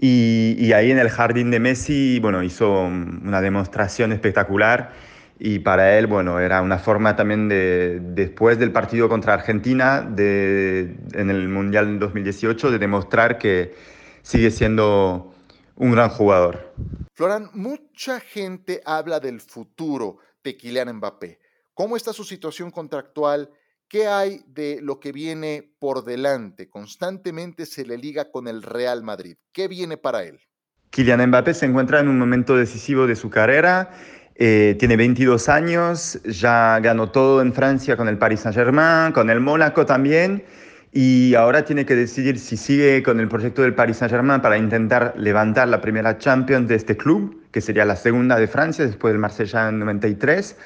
y, 0.05 0.73
ahí 0.73 0.91
en 0.91 0.99
el 0.99 1.11
jardín 1.11 1.53
de 1.53 1.61
Messi, 1.61 2.19
bueno, 2.19 2.43
hizo 2.43 2.83
una 2.83 3.41
demostración 3.41 4.11
espectacular 4.11 4.91
y 5.39 5.61
para 5.61 5.97
él, 5.97 6.09
bueno, 6.09 6.41
era 6.41 6.61
una 6.61 6.79
forma 6.79 7.15
también 7.15 7.49
de, 7.49 8.01
después 8.03 8.59
del 8.59 8.73
partido 8.73 9.09
contra 9.09 9.35
Argentina 9.35 10.03
de, 10.03 10.97
en 11.13 11.31
el 11.31 11.49
Mundial 11.49 12.01
2018, 12.01 12.73
de 12.73 12.79
demostrar 12.81 13.39
que 13.39 13.77
sigue 14.23 14.51
siendo 14.51 15.33
un 15.77 15.93
gran 15.93 16.09
jugador. 16.09 16.75
Florán, 17.15 17.51
mucha 17.55 18.19
gente 18.19 18.81
habla 18.85 19.21
del 19.21 19.41
futuro 19.41 20.19
de 20.43 20.57
Kylian 20.57 20.97
Mbappé. 20.97 21.39
¿Cómo 21.75 21.97
está 21.97 22.13
su 22.13 22.25
situación 22.25 22.73
contractual? 22.73 23.51
¿Qué 23.93 24.07
hay 24.07 24.41
de 24.47 24.79
lo 24.81 25.01
que 25.01 25.13
viene 25.13 25.71
por 25.79 26.07
delante? 26.07 26.71
Constantemente 26.71 27.67
se 27.67 27.85
le 27.85 27.99
liga 27.99 28.31
con 28.31 28.49
el 28.49 28.63
Real 28.63 29.03
Madrid. 29.03 29.37
¿Qué 29.53 29.69
viene 29.69 29.99
para 29.99 30.23
él? 30.23 30.41
Kylian 30.89 31.29
Mbappé 31.29 31.53
se 31.53 31.67
encuentra 31.67 32.01
en 32.01 32.09
un 32.09 32.19
momento 32.19 32.57
decisivo 32.57 33.07
de 33.07 33.17
su 33.17 33.29
carrera. 33.29 33.91
Eh, 34.35 34.77
tiene 34.79 34.97
22 34.97 35.47
años, 35.51 36.19
ya 36.25 36.81
ganó 36.81 37.11
todo 37.11 37.43
en 37.43 37.53
Francia 37.53 37.95
con 37.99 38.09
el 38.09 38.17
Paris 38.17 38.41
Saint-Germain, 38.41 39.13
con 39.13 39.29
el 39.29 39.41
Mónaco 39.41 39.85
también, 39.85 40.43
y 40.91 41.35
ahora 41.35 41.67
tiene 41.67 41.85
que 41.85 41.95
decidir 41.95 42.39
si 42.39 42.57
sigue 42.57 43.03
con 43.03 43.21
el 43.21 43.29
proyecto 43.29 43.61
del 43.61 43.75
Paris 43.75 43.99
Saint-Germain 43.99 44.41
para 44.41 44.57
intentar 44.57 45.13
levantar 45.19 45.69
la 45.69 45.83
primera 45.83 46.17
Champions 46.17 46.67
de 46.67 46.77
este 46.77 46.97
club, 46.97 47.43
que 47.51 47.61
sería 47.61 47.85
la 47.85 47.97
segunda 47.97 48.39
de 48.39 48.49
Francia 48.49 48.87
después 48.87 49.13
del 49.13 49.21
Marsella 49.21 49.69
en 49.69 49.81
93, 49.81 50.57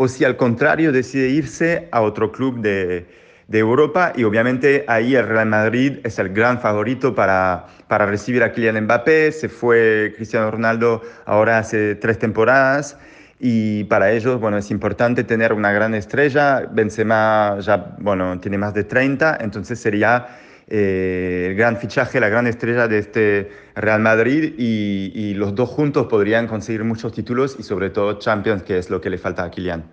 o 0.00 0.06
si 0.06 0.24
al 0.24 0.36
contrario 0.36 0.92
decide 0.92 1.28
irse 1.28 1.88
a 1.90 2.02
otro 2.02 2.30
club 2.30 2.60
de, 2.60 3.04
de 3.48 3.58
Europa 3.58 4.12
y 4.14 4.22
obviamente 4.22 4.84
ahí 4.86 5.16
el 5.16 5.26
Real 5.26 5.48
Madrid 5.48 5.98
es 6.04 6.20
el 6.20 6.28
gran 6.28 6.60
favorito 6.60 7.16
para, 7.16 7.66
para 7.88 8.06
recibir 8.06 8.44
a 8.44 8.52
Kylian 8.52 8.84
Mbappé. 8.84 9.32
Se 9.32 9.48
fue 9.48 10.12
Cristiano 10.14 10.52
Ronaldo 10.52 11.02
ahora 11.26 11.58
hace 11.58 11.96
tres 11.96 12.16
temporadas 12.16 12.96
y 13.40 13.84
para 13.84 14.12
ellos, 14.12 14.38
bueno, 14.38 14.56
es 14.56 14.70
importante 14.70 15.24
tener 15.24 15.52
una 15.52 15.72
gran 15.72 15.92
estrella. 15.96 16.68
Benzema 16.70 17.56
ya, 17.58 17.96
bueno, 17.98 18.38
tiene 18.38 18.56
más 18.56 18.74
de 18.74 18.84
30, 18.84 19.38
entonces 19.40 19.80
sería 19.80 20.28
eh, 20.68 21.46
el 21.50 21.56
gran 21.56 21.78
fichaje, 21.78 22.20
la 22.20 22.28
gran 22.28 22.46
estrella 22.46 22.88
de 22.88 22.98
este 22.98 23.50
Real 23.74 24.00
Madrid 24.00 24.54
y, 24.58 25.12
y 25.14 25.34
los 25.34 25.54
dos 25.54 25.70
juntos 25.70 26.06
podrían 26.06 26.46
conseguir 26.46 26.84
muchos 26.84 27.12
títulos 27.12 27.56
y 27.58 27.62
sobre 27.62 27.90
todo 27.90 28.18
Champions, 28.18 28.62
que 28.62 28.78
es 28.78 28.90
lo 28.90 29.00
que 29.00 29.10
le 29.10 29.18
falta 29.18 29.44
a 29.44 29.50
Kylian. 29.50 29.90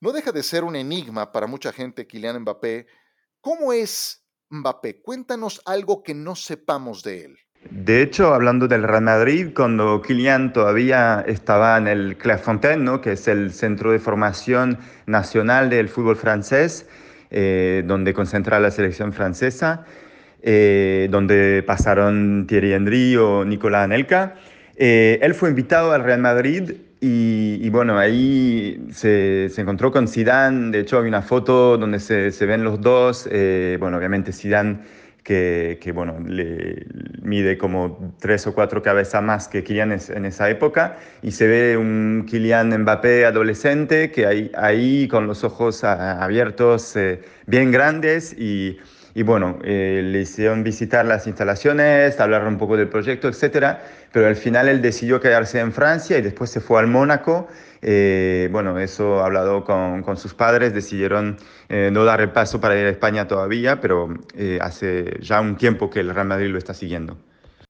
No 0.00 0.12
deja 0.12 0.32
de 0.32 0.42
ser 0.42 0.64
un 0.64 0.76
enigma 0.76 1.32
para 1.32 1.46
mucha 1.46 1.72
gente 1.72 2.06
Kylian 2.06 2.40
Mbappé. 2.40 2.86
¿Cómo 3.40 3.72
es 3.72 4.24
Mbappé? 4.50 5.02
Cuéntanos 5.02 5.60
algo 5.64 6.02
que 6.02 6.14
no 6.14 6.36
sepamos 6.36 7.02
de 7.02 7.24
él. 7.24 7.38
De 7.70 8.02
hecho, 8.02 8.32
hablando 8.32 8.68
del 8.68 8.84
Real 8.84 9.02
Madrid, 9.02 9.48
cuando 9.54 10.00
Kylian 10.00 10.52
todavía 10.52 11.24
estaba 11.26 11.76
en 11.76 11.88
el 11.88 12.16
Clairefontaine, 12.16 12.82
¿no? 12.82 13.00
que 13.00 13.12
es 13.12 13.26
el 13.28 13.52
centro 13.52 13.90
de 13.92 13.98
formación 13.98 14.78
nacional 15.06 15.68
del 15.68 15.88
fútbol 15.88 16.16
francés, 16.16 16.86
eh, 17.30 17.82
donde 17.86 18.14
concentra 18.14 18.60
la 18.60 18.70
selección 18.70 19.12
francesa, 19.12 19.84
eh, 20.42 21.08
donde 21.10 21.62
pasaron 21.66 22.46
Thierry 22.46 22.72
Henry 22.72 23.16
o 23.16 23.44
Nicolás 23.44 23.84
Anelka, 23.84 24.34
eh, 24.76 25.18
él 25.22 25.34
fue 25.34 25.48
invitado 25.50 25.92
al 25.92 26.04
Real 26.04 26.20
Madrid 26.20 26.72
y, 27.00 27.68
bueno, 27.70 27.96
ahí 27.98 28.88
se, 28.92 29.48
se, 29.50 29.60
encontró 29.60 29.92
con 29.92 30.08
Zidane, 30.08 30.72
de 30.72 30.80
hecho 30.80 31.00
hay 31.00 31.06
una 31.06 31.22
foto 31.22 31.78
donde 31.78 32.00
se, 32.00 32.32
se 32.32 32.46
ven 32.46 32.64
los 32.64 32.80
dos, 32.80 33.28
eh, 33.30 33.76
bueno, 33.78 33.98
obviamente 33.98 34.32
Zidane 34.32 34.78
que, 35.22 35.78
que, 35.80 35.92
bueno, 35.92 36.18
le 36.26 36.86
mide 37.22 37.58
como 37.58 38.14
tres 38.18 38.46
o 38.46 38.54
cuatro 38.54 38.82
cabezas 38.82 39.22
más 39.22 39.46
que 39.46 39.62
Kylian 39.62 39.92
en 40.08 40.24
esa 40.24 40.48
época. 40.48 40.96
Y 41.22 41.32
se 41.32 41.46
ve 41.46 41.76
un 41.76 42.24
Kylian 42.26 42.76
Mbappé 42.82 43.26
adolescente 43.26 44.10
que 44.10 44.26
ahí, 44.26 44.50
ahí 44.56 45.06
con 45.06 45.26
los 45.26 45.44
ojos 45.44 45.84
abiertos 45.84 46.96
eh, 46.96 47.20
bien 47.46 47.70
grandes 47.70 48.32
y 48.32 48.78
y 49.18 49.24
bueno, 49.24 49.58
eh, 49.64 50.00
le 50.04 50.20
hicieron 50.20 50.62
visitar 50.62 51.04
las 51.04 51.26
instalaciones, 51.26 52.20
hablar 52.20 52.46
un 52.46 52.56
poco 52.56 52.76
del 52.76 52.88
proyecto, 52.88 53.26
etcétera, 53.26 53.82
pero 54.12 54.28
al 54.28 54.36
final 54.36 54.68
él 54.68 54.80
decidió 54.80 55.20
quedarse 55.20 55.58
en 55.58 55.72
Francia 55.72 56.16
y 56.18 56.22
después 56.22 56.50
se 56.50 56.60
fue 56.60 56.78
al 56.78 56.86
Mónaco. 56.86 57.48
Eh, 57.82 58.48
bueno, 58.52 58.78
eso 58.78 59.18
hablado 59.18 59.64
con, 59.64 60.16
sus 60.16 60.34
padres, 60.34 60.72
decidieron 60.72 61.36
eh, 61.68 61.90
no 61.92 62.04
dar 62.04 62.20
el 62.20 62.30
paso 62.30 62.60
para 62.60 62.78
ir 62.78 62.86
a 62.86 62.90
España 62.90 63.26
todavía, 63.26 63.80
pero 63.80 64.08
hace 64.60 65.18
ya 65.20 65.40
un 65.40 65.56
tiempo 65.56 65.90
que 65.90 65.98
el 65.98 66.14
Real 66.14 66.28
Madrid 66.28 66.50
lo 66.50 66.58
está 66.58 66.72
siguiendo. 66.72 67.18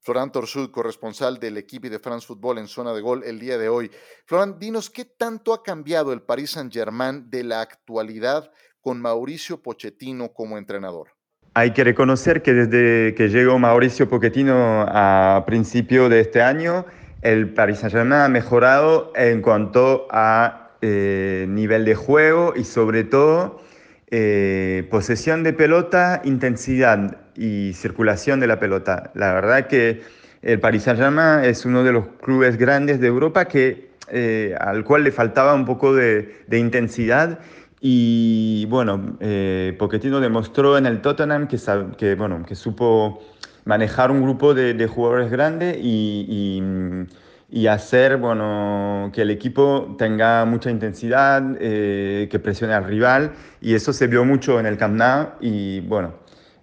Florent 0.02 0.34
Torsud, 0.34 0.70
corresponsal 0.70 1.38
del 1.38 1.56
equipo 1.56 1.88
de 1.88 1.98
France 1.98 2.26
Football 2.26 2.58
en 2.58 2.68
zona 2.68 2.92
de 2.92 3.00
gol 3.00 3.22
el 3.24 3.40
día 3.40 3.56
de 3.56 3.70
hoy. 3.70 3.90
Florent, 4.26 4.58
dinos 4.58 4.90
qué 4.90 5.06
tanto 5.06 5.54
ha 5.54 5.62
cambiado 5.62 6.12
el 6.12 6.20
Paris 6.20 6.50
Saint-Germain 6.50 7.30
de 7.30 7.44
la 7.44 7.62
actualidad 7.62 8.50
con 8.82 9.00
Mauricio 9.00 9.62
Pochettino 9.62 10.34
como 10.34 10.58
entrenador. 10.58 11.17
Hay 11.58 11.72
que 11.72 11.82
reconocer 11.82 12.42
que 12.42 12.54
desde 12.54 13.16
que 13.16 13.30
llegó 13.30 13.58
Mauricio 13.58 14.08
Pochettino 14.08 14.86
a 14.88 15.42
principio 15.44 16.08
de 16.08 16.20
este 16.20 16.40
año, 16.40 16.86
el 17.22 17.48
Paris 17.48 17.78
Saint-Germain 17.78 18.20
ha 18.20 18.28
mejorado 18.28 19.12
en 19.16 19.42
cuanto 19.42 20.06
a 20.12 20.70
eh, 20.82 21.46
nivel 21.48 21.84
de 21.84 21.96
juego 21.96 22.52
y 22.54 22.62
sobre 22.62 23.02
todo 23.02 23.60
eh, 24.08 24.86
posesión 24.88 25.42
de 25.42 25.52
pelota, 25.52 26.22
intensidad 26.22 27.16
y 27.34 27.72
circulación 27.72 28.38
de 28.38 28.46
la 28.46 28.60
pelota. 28.60 29.10
La 29.14 29.32
verdad 29.34 29.66
que 29.66 30.02
el 30.42 30.60
Paris 30.60 30.84
Saint-Germain 30.84 31.44
es 31.44 31.64
uno 31.64 31.82
de 31.82 31.90
los 31.90 32.06
clubes 32.22 32.56
grandes 32.56 33.00
de 33.00 33.08
Europa 33.08 33.46
que, 33.46 33.90
eh, 34.12 34.54
al 34.60 34.84
cual 34.84 35.02
le 35.02 35.10
faltaba 35.10 35.54
un 35.54 35.64
poco 35.64 35.92
de, 35.92 36.36
de 36.46 36.58
intensidad 36.60 37.40
y 37.80 38.66
bueno, 38.66 39.16
eh, 39.20 39.76
Pochettino 39.78 40.20
demostró 40.20 40.76
en 40.76 40.86
el 40.86 41.00
Tottenham 41.00 41.46
que, 41.46 41.58
que, 41.96 42.14
bueno, 42.16 42.44
que 42.44 42.54
supo 42.54 43.22
manejar 43.64 44.10
un 44.10 44.22
grupo 44.22 44.54
de, 44.54 44.74
de 44.74 44.86
jugadores 44.86 45.30
grandes 45.30 45.76
y, 45.80 47.06
y, 47.50 47.66
hacer 47.66 48.16
bueno, 48.16 49.10
que 49.12 49.22
el 49.22 49.30
equipo 49.30 49.94
tenga 49.98 50.44
mucha 50.44 50.70
intensidad, 50.70 51.42
eh, 51.60 52.28
que 52.30 52.38
presione 52.38 52.74
al 52.74 52.84
rival. 52.84 53.32
Y 53.60 53.74
eso 53.74 53.92
se 53.92 54.06
vio 54.06 54.24
mucho 54.24 54.58
en 54.58 54.66
el 54.66 54.76
Camp 54.76 54.96
Nou. 54.96 55.28
Y 55.40 55.80
bueno, 55.80 56.14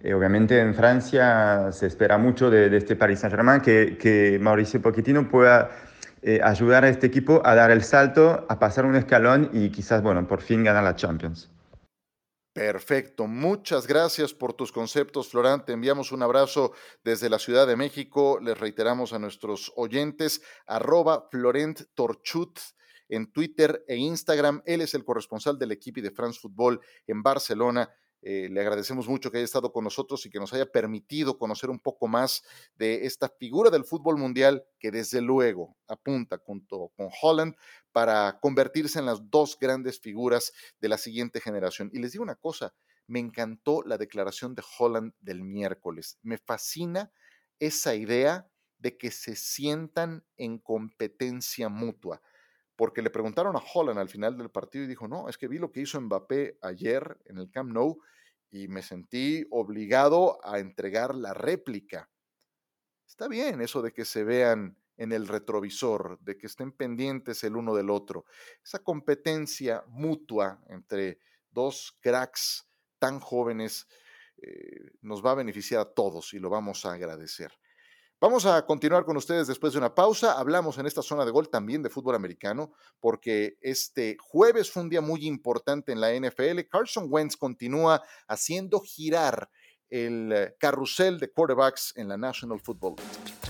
eh, 0.01 0.13
obviamente 0.13 0.59
en 0.59 0.73
Francia 0.73 1.71
se 1.71 1.87
espera 1.87 2.17
mucho 2.17 2.49
de, 2.49 2.69
de 2.69 2.77
este 2.77 2.95
Paris 2.95 3.19
Saint-Germain 3.19 3.61
que, 3.61 3.97
que 3.97 4.37
Mauricio 4.41 4.81
Pochettino 4.81 5.29
pueda 5.29 5.69
eh, 6.27 6.39
ayudar 6.43 6.83
a 6.83 6.89
este 6.89 7.05
equipo 7.05 7.39
a 7.45 7.53
dar 7.53 7.69
el 7.69 7.83
salto, 7.83 8.47
a 8.49 8.57
pasar 8.57 8.85
un 8.85 8.95
escalón 8.95 9.51
y 9.53 9.69
quizás, 9.69 10.01
bueno, 10.01 10.27
por 10.27 10.41
fin 10.41 10.63
ganar 10.63 10.83
la 10.83 10.95
Champions. 10.95 11.51
Perfecto, 12.51 13.27
muchas 13.27 13.85
gracias 13.85 14.33
por 14.33 14.53
tus 14.53 14.71
conceptos, 14.71 15.29
Florán. 15.29 15.65
Te 15.65 15.73
enviamos 15.73 16.11
un 16.11 16.23
abrazo 16.23 16.71
desde 17.03 17.29
la 17.29 17.37
Ciudad 17.37 17.67
de 17.67 17.75
México. 17.75 18.39
Les 18.41 18.57
reiteramos 18.57 19.13
a 19.13 19.19
nuestros 19.19 19.71
oyentes, 19.75 20.41
arroba 20.65 21.27
Florent 21.29 21.81
Torchut 21.93 22.57
en 23.07 23.31
Twitter 23.31 23.85
e 23.87 23.95
Instagram. 23.95 24.63
Él 24.65 24.81
es 24.81 24.95
el 24.95 25.05
corresponsal 25.05 25.59
del 25.59 25.73
equipo 25.73 26.01
de 26.01 26.09
France 26.09 26.39
Football 26.41 26.81
en 27.05 27.21
Barcelona. 27.21 27.87
Eh, 28.21 28.49
le 28.49 28.61
agradecemos 28.61 29.07
mucho 29.07 29.29
que 29.29 29.37
haya 29.37 29.45
estado 29.45 29.71
con 29.71 29.83
nosotros 29.83 30.25
y 30.25 30.29
que 30.29 30.39
nos 30.39 30.51
haya 30.53 30.65
permitido 30.65 31.37
conocer 31.37 31.69
un 31.69 31.79
poco 31.79 32.07
más 32.07 32.43
de 32.75 33.05
esta 33.05 33.29
figura 33.29 33.69
del 33.69 33.85
fútbol 33.85 34.17
mundial 34.17 34.65
que 34.79 34.89
desde 34.89 35.21
luego 35.21 35.77
apunta 35.87 36.39
junto 36.43 36.91
con 36.95 37.09
Holland 37.21 37.55
para 37.91 38.39
convertirse 38.39 38.99
en 38.99 39.05
las 39.05 39.29
dos 39.29 39.57
grandes 39.59 39.99
figuras 39.99 40.53
de 40.79 40.89
la 40.89 40.97
siguiente 40.97 41.39
generación. 41.39 41.89
Y 41.93 41.99
les 41.99 42.13
digo 42.13 42.23
una 42.23 42.35
cosa, 42.35 42.73
me 43.07 43.19
encantó 43.19 43.83
la 43.83 43.97
declaración 43.97 44.55
de 44.55 44.63
Holland 44.79 45.13
del 45.19 45.43
miércoles. 45.43 46.17
Me 46.23 46.37
fascina 46.37 47.11
esa 47.59 47.95
idea 47.95 48.49
de 48.79 48.97
que 48.97 49.11
se 49.11 49.35
sientan 49.35 50.25
en 50.37 50.57
competencia 50.57 51.69
mutua 51.69 52.21
porque 52.75 53.01
le 53.01 53.09
preguntaron 53.09 53.55
a 53.55 53.63
Holland 53.73 53.99
al 53.99 54.09
final 54.09 54.37
del 54.37 54.49
partido 54.49 54.83
y 54.83 54.87
dijo, 54.87 55.07
no, 55.07 55.29
es 55.29 55.37
que 55.37 55.47
vi 55.47 55.57
lo 55.57 55.71
que 55.71 55.81
hizo 55.81 55.99
Mbappé 55.99 56.57
ayer 56.61 57.17
en 57.25 57.37
el 57.37 57.49
Camp 57.49 57.71
Nou 57.71 57.99
y 58.49 58.67
me 58.67 58.81
sentí 58.81 59.45
obligado 59.51 60.39
a 60.43 60.59
entregar 60.59 61.15
la 61.15 61.33
réplica. 61.33 62.09
Está 63.05 63.27
bien 63.27 63.61
eso 63.61 63.81
de 63.81 63.93
que 63.93 64.05
se 64.05 64.23
vean 64.23 64.77
en 64.97 65.11
el 65.11 65.27
retrovisor, 65.27 66.19
de 66.21 66.37
que 66.37 66.47
estén 66.47 66.71
pendientes 66.71 67.43
el 67.43 67.55
uno 67.55 67.75
del 67.75 67.89
otro. 67.89 68.25
Esa 68.63 68.79
competencia 68.79 69.83
mutua 69.87 70.61
entre 70.69 71.19
dos 71.51 71.97
cracks 72.01 72.67
tan 72.97 73.19
jóvenes 73.19 73.87
eh, 74.37 74.91
nos 75.01 75.25
va 75.25 75.31
a 75.31 75.35
beneficiar 75.35 75.81
a 75.81 75.93
todos 75.93 76.33
y 76.33 76.39
lo 76.39 76.49
vamos 76.49 76.85
a 76.85 76.93
agradecer. 76.93 77.51
Vamos 78.25 78.47
a 78.47 78.65
continuar 78.65 79.05
con 79.05 79.17
ustedes 79.17 79.45
después 79.45 79.73
de 79.73 79.77
una 79.77 79.93
pausa. 79.93 80.39
Hablamos 80.39 80.79
en 80.79 80.87
esta 80.87 81.03
zona 81.03 81.25
de 81.25 81.29
gol 81.29 81.47
también 81.47 81.83
de 81.83 81.91
fútbol 81.91 82.15
americano, 82.15 82.71
porque 82.99 83.55
este 83.61 84.17
jueves 84.19 84.71
fue 84.71 84.81
un 84.81 84.89
día 84.89 84.99
muy 84.99 85.27
importante 85.27 85.91
en 85.91 86.01
la 86.01 86.11
NFL. 86.11 86.61
Carson 86.67 87.05
Wentz 87.07 87.37
continúa 87.37 88.01
haciendo 88.27 88.79
girar 88.79 89.47
el 89.91 90.31
eh, 90.31 90.55
carrusel 90.59 91.19
de 91.19 91.31
quarterbacks 91.31 91.93
en 91.97 92.07
la 92.07 92.17
National 92.17 92.59
Football 92.59 92.95
League. 92.95 93.44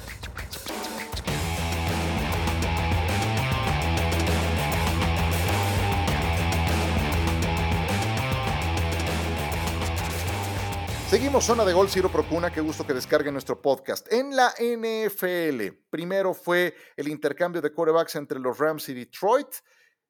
Seguimos 11.16 11.46
zona 11.46 11.64
de 11.64 11.72
gol, 11.72 11.90
Ciro 11.90 12.12
Procuna, 12.12 12.52
qué 12.52 12.60
gusto 12.60 12.86
que 12.86 12.94
descargue 12.94 13.32
nuestro 13.32 13.62
podcast. 13.62 14.12
En 14.12 14.36
la 14.36 14.54
NFL, 14.60 15.78
primero 15.90 16.34
fue 16.34 16.76
el 16.98 17.08
intercambio 17.08 17.62
de 17.62 17.72
quarterbacks 17.72 18.18
entre 18.18 18.38
los 18.38 18.58
Rams 18.58 18.90
y 18.90 18.96
Detroit, 18.96 19.48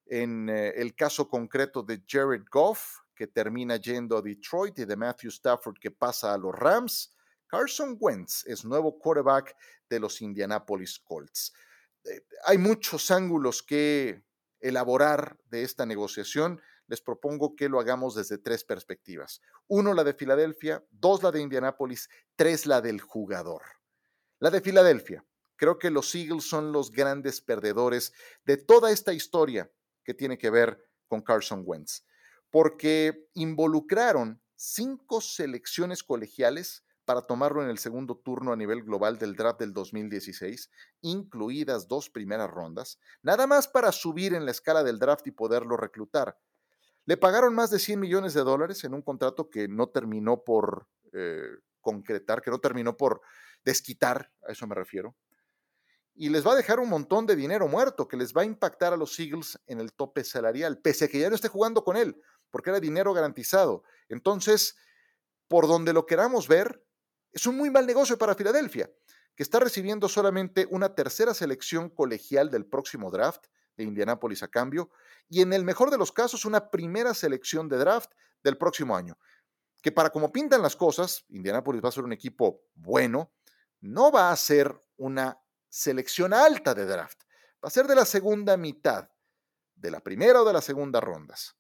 en 0.08 0.50
eh, 0.50 0.70
el 0.70 0.96
caso 0.96 1.30
concreto 1.30 1.84
de 1.84 2.02
Jared 2.08 2.42
Goff, 2.52 3.02
que 3.14 3.28
termina 3.28 3.76
yendo 3.76 4.18
a 4.18 4.22
Detroit, 4.24 4.80
y 4.80 4.86
de 4.86 4.96
Matthew 4.96 5.30
Stafford, 5.30 5.78
que 5.80 5.92
pasa 5.92 6.34
a 6.34 6.40
los 6.40 6.56
Rams. 6.56 7.14
Carson 7.46 7.98
Wentz 8.00 8.44
es 8.48 8.66
nuevo 8.66 8.98
quarterback 8.98 9.56
de 9.88 10.00
los 10.00 10.24
Indianapolis 10.24 10.98
Colts. 10.98 11.54
Eh, 12.04 12.26
hay 12.48 12.58
muchos 12.58 13.12
ángulos 13.12 13.62
que 13.62 14.24
elaborar 14.60 15.38
de 15.52 15.62
esta 15.62 15.86
negociación. 15.86 16.60
Les 16.88 17.02
propongo 17.02 17.56
que 17.56 17.70
lo 17.70 17.80
hagamos 17.80 18.16
desde 18.16 18.38
tres 18.38 18.64
perspectivas. 18.64 19.42
Uno, 19.68 19.94
la 19.94 20.04
de 20.04 20.14
Filadelfia, 20.14 20.86
dos, 20.92 21.24
la 21.24 21.32
de 21.32 21.42
Indianapolis, 21.42 22.10
tres, 22.36 22.66
la 22.66 22.82
del 22.82 23.02
jugador. 23.02 23.62
La 24.40 24.50
de 24.50 24.62
Filadelfia. 24.62 25.26
Creo 25.56 25.80
que 25.80 25.90
los 25.90 26.14
Eagles 26.14 26.44
son 26.44 26.72
los 26.72 26.92
grandes 26.92 27.42
perdedores 27.42 28.14
de 28.44 28.58
toda 28.58 28.92
esta 28.92 29.14
historia 29.14 29.72
que 30.04 30.14
tiene 30.14 30.38
que 30.38 30.50
ver 30.50 30.90
con 31.08 31.22
Carson 31.22 31.64
Wentz, 31.66 32.06
porque 32.50 33.28
involucraron 33.34 34.42
cinco 34.56 35.22
selecciones 35.22 36.04
colegiales 36.04 36.84
para 37.06 37.22
tomarlo 37.22 37.64
en 37.64 37.70
el 37.70 37.78
segundo 37.78 38.18
turno 38.18 38.52
a 38.52 38.56
nivel 38.56 38.84
global 38.84 39.18
del 39.18 39.36
draft 39.36 39.60
del 39.60 39.74
2016, 39.74 40.72
incluidas 41.02 41.88
dos 41.88 42.10
primeras 42.10 42.50
rondas, 42.50 43.00
nada 43.22 43.48
más 43.48 43.68
para 43.68 43.92
subir 43.92 44.34
en 44.34 44.46
la 44.46 44.52
escala 44.52 44.84
del 44.84 45.00
draft 45.00 45.28
y 45.28 45.32
poderlo 45.32 45.78
reclutar. 45.78 46.38
Le 47.06 47.18
pagaron 47.18 47.54
más 47.54 47.70
de 47.70 47.80
100 47.80 48.00
millones 48.00 48.34
de 48.34 48.42
dólares 48.42 48.84
en 48.84 48.94
un 48.94 49.02
contrato 49.02 49.50
que 49.50 49.68
no 49.68 49.88
terminó 49.88 50.44
por 50.44 50.88
eh, 51.14 51.50
concretar, 51.80 52.42
que 52.42 52.50
no 52.50 52.60
terminó 52.60 52.98
por 52.98 53.22
desquitar, 53.64 54.32
a 54.48 54.52
eso 54.52 54.66
me 54.66 54.76
refiero. 54.76 55.16
Y 56.16 56.30
les 56.30 56.46
va 56.46 56.54
a 56.54 56.56
dejar 56.56 56.80
un 56.80 56.90
montón 56.90 57.26
de 57.26 57.36
dinero 57.36 57.68
muerto 57.68 58.08
que 58.08 58.18
les 58.18 58.34
va 58.34 58.42
a 58.42 58.46
impactar 58.46 58.94
a 58.94 58.98
los 58.98 59.20
Eagles 59.20 59.60
en 59.68 59.80
el 59.80 59.94
tope 59.94 60.24
salarial, 60.24 60.80
pese 60.80 61.06
a 61.06 61.08
que 61.08 61.20
ya 61.20 61.30
no 61.30 61.36
esté 61.36 61.50
jugando 61.50 61.84
con 61.84 61.98
él, 61.98 62.20
porque 62.50 62.70
era 62.70 62.80
dinero 62.80 63.14
garantizado. 63.14 63.84
Entonces, 64.10 64.76
por 65.48 65.68
donde 65.68 65.94
lo 65.94 66.06
queramos 66.06 66.48
ver, 66.48 66.84
es 67.32 67.46
un 67.46 67.58
muy 67.58 67.70
mal 67.70 67.86
negocio 67.86 68.18
para 68.18 68.34
Filadelfia, 68.34 68.90
que 69.36 69.44
está 69.44 69.60
recibiendo 69.60 70.08
solamente 70.08 70.66
una 70.72 70.96
tercera 70.96 71.34
selección 71.34 71.90
colegial 71.90 72.50
del 72.50 72.66
próximo 72.66 73.12
draft 73.12 73.46
de 73.78 73.84
Indianápolis 73.84 74.44
a 74.44 74.48
cambio, 74.48 74.90
y 75.30 75.42
en 75.42 75.54
el 75.54 75.64
mejor 75.64 75.92
de 75.92 75.98
los 75.98 76.12
casos 76.12 76.46
una 76.46 76.70
primera 76.70 77.14
selección 77.14 77.68
de 77.68 77.78
draft 77.78 78.12
del 78.44 78.58
próximo 78.58 78.96
año. 78.96 79.18
Que 79.82 79.92
para 79.92 80.10
como 80.10 80.32
pintan 80.32 80.62
las 80.62 80.76
cosas, 80.76 81.26
Indianápolis 81.30 81.84
va 81.84 81.90
a 81.90 81.92
ser 81.92 82.04
un 82.04 82.14
equipo 82.14 82.64
bueno, 82.74 83.34
no 83.82 84.12
va 84.12 84.32
a 84.32 84.36
ser 84.36 84.74
una 84.98 85.40
selección 85.70 86.34
alta 86.34 86.74
de 86.74 86.86
draft, 86.86 87.24
va 87.64 87.68
a 87.68 87.70
ser 87.70 87.88
de 87.88 87.96
la 87.96 88.06
segunda 88.06 88.58
mitad, 88.58 89.10
de 89.76 89.92
la 89.92 90.00
primera 90.00 90.42
o 90.42 90.46
de 90.46 90.54
la 90.54 90.62
segunda 90.62 91.02
rondas. 91.02 91.56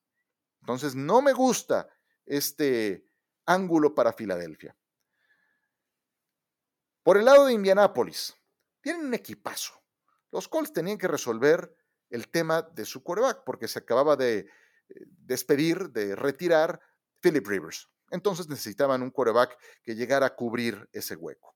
Entonces 0.62 0.96
no 0.96 1.22
me 1.22 1.34
gusta 1.34 1.88
este 2.26 3.08
ángulo 3.46 3.94
para 3.94 4.14
Filadelfia. 4.14 4.76
Por 7.04 7.18
el 7.18 7.26
lado 7.26 7.46
de 7.46 7.54
Indianápolis, 7.54 8.36
tienen 8.82 9.06
un 9.06 9.14
equipazo. 9.14 9.80
Los 10.32 10.48
Colts 10.48 10.74
tenían 10.74 10.98
que 10.98 11.08
resolver 11.08 11.76
el 12.10 12.30
tema 12.30 12.62
de 12.62 12.86
su 12.86 13.04
quarterback 13.04 13.44
porque 13.46 13.68
se 13.68 13.80
acababa 13.80 14.16
de 14.16 14.40
eh, 14.40 14.46
despedir, 15.08 15.90
de 15.92 16.16
retirar 16.16 16.80
Philip 17.22 17.46
Rivers. 17.48 17.90
Entonces 18.12 18.48
necesitaban 18.48 19.02
un 19.02 19.12
quarterback 19.12 19.58
que 19.84 19.96
llegara 19.96 20.28
a 20.28 20.36
cubrir 20.36 20.88
ese 20.94 21.16
hueco. 21.16 21.56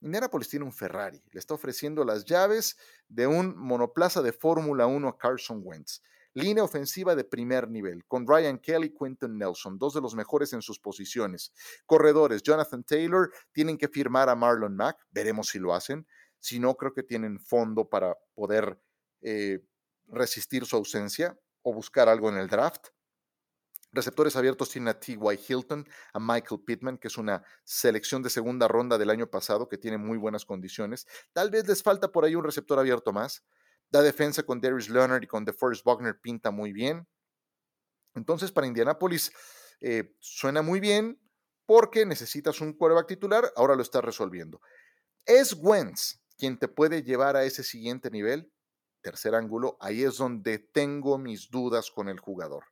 Indianapolis 0.00 0.48
tiene 0.48 0.66
un 0.66 0.72
Ferrari, 0.72 1.22
le 1.32 1.38
está 1.38 1.54
ofreciendo 1.54 2.04
las 2.04 2.24
llaves 2.24 2.76
de 3.08 3.26
un 3.26 3.56
monoplaza 3.56 4.20
de 4.20 4.32
Fórmula 4.32 4.86
1 4.86 5.08
a 5.08 5.16
Carson 5.16 5.62
Wentz. 5.64 6.02
Línea 6.34 6.64
ofensiva 6.64 7.14
de 7.14 7.24
primer 7.24 7.70
nivel, 7.70 8.04
con 8.06 8.26
Ryan 8.26 8.58
Kelly, 8.58 8.92
Quentin 8.92 9.38
Nelson, 9.38 9.78
dos 9.78 9.94
de 9.94 10.00
los 10.00 10.14
mejores 10.16 10.52
en 10.52 10.62
sus 10.62 10.80
posiciones. 10.80 11.52
Corredores, 11.86 12.42
Jonathan 12.42 12.82
Taylor, 12.82 13.32
tienen 13.52 13.78
que 13.78 13.88
firmar 13.88 14.28
a 14.28 14.34
Marlon 14.34 14.74
Mack, 14.74 14.98
veremos 15.12 15.48
si 15.48 15.60
lo 15.60 15.74
hacen. 15.74 16.06
Si 16.40 16.58
no, 16.58 16.74
creo 16.74 16.92
que 16.92 17.04
tienen 17.04 17.38
fondo 17.38 17.88
para 17.88 18.14
poder 18.34 18.78
eh, 19.22 19.60
resistir 20.08 20.66
su 20.66 20.76
ausencia 20.76 21.38
o 21.62 21.72
buscar 21.72 22.08
algo 22.08 22.28
en 22.28 22.36
el 22.36 22.48
draft. 22.48 22.88
Receptores 23.92 24.34
abiertos 24.34 24.70
tienen 24.70 24.88
a 24.88 24.98
T.Y. 24.98 25.16
Hilton, 25.48 25.88
a 26.12 26.18
Michael 26.18 26.62
Pittman, 26.66 26.98
que 26.98 27.08
es 27.08 27.16
una 27.16 27.44
selección 27.62 28.22
de 28.22 28.30
segunda 28.30 28.66
ronda 28.66 28.98
del 28.98 29.10
año 29.10 29.30
pasado 29.30 29.68
que 29.68 29.78
tiene 29.78 29.98
muy 29.98 30.18
buenas 30.18 30.44
condiciones. 30.44 31.06
Tal 31.32 31.50
vez 31.50 31.66
les 31.68 31.82
falta 31.82 32.10
por 32.10 32.24
ahí 32.24 32.34
un 32.34 32.44
receptor 32.44 32.78
abierto 32.78 33.12
más. 33.12 33.44
La 33.90 34.02
defensa 34.02 34.42
con 34.42 34.60
Darius 34.60 34.88
Leonard 34.88 35.22
y 35.22 35.28
con 35.28 35.44
DeForest 35.44 35.84
Buckner 35.84 36.18
pinta 36.20 36.50
muy 36.50 36.72
bien. 36.72 37.06
Entonces, 38.14 38.50
para 38.50 38.66
Indianapolis 38.66 39.32
eh, 39.80 40.14
suena 40.18 40.62
muy 40.62 40.80
bien 40.80 41.20
porque 41.66 42.04
necesitas 42.04 42.60
un 42.60 42.72
quarterback 42.72 43.06
titular, 43.06 43.52
ahora 43.56 43.76
lo 43.76 43.82
estás 43.82 44.04
resolviendo. 44.04 44.60
¿Es 45.24 45.54
Wentz 45.54 46.20
quien 46.36 46.58
te 46.58 46.68
puede 46.68 47.02
llevar 47.02 47.36
a 47.36 47.44
ese 47.44 47.62
siguiente 47.62 48.10
nivel? 48.10 48.52
Tercer 49.04 49.34
ángulo, 49.34 49.76
ahí 49.80 50.02
es 50.02 50.16
donde 50.16 50.58
tengo 50.58 51.18
mis 51.18 51.50
dudas 51.50 51.90
con 51.90 52.08
el 52.08 52.18
jugador. 52.18 52.64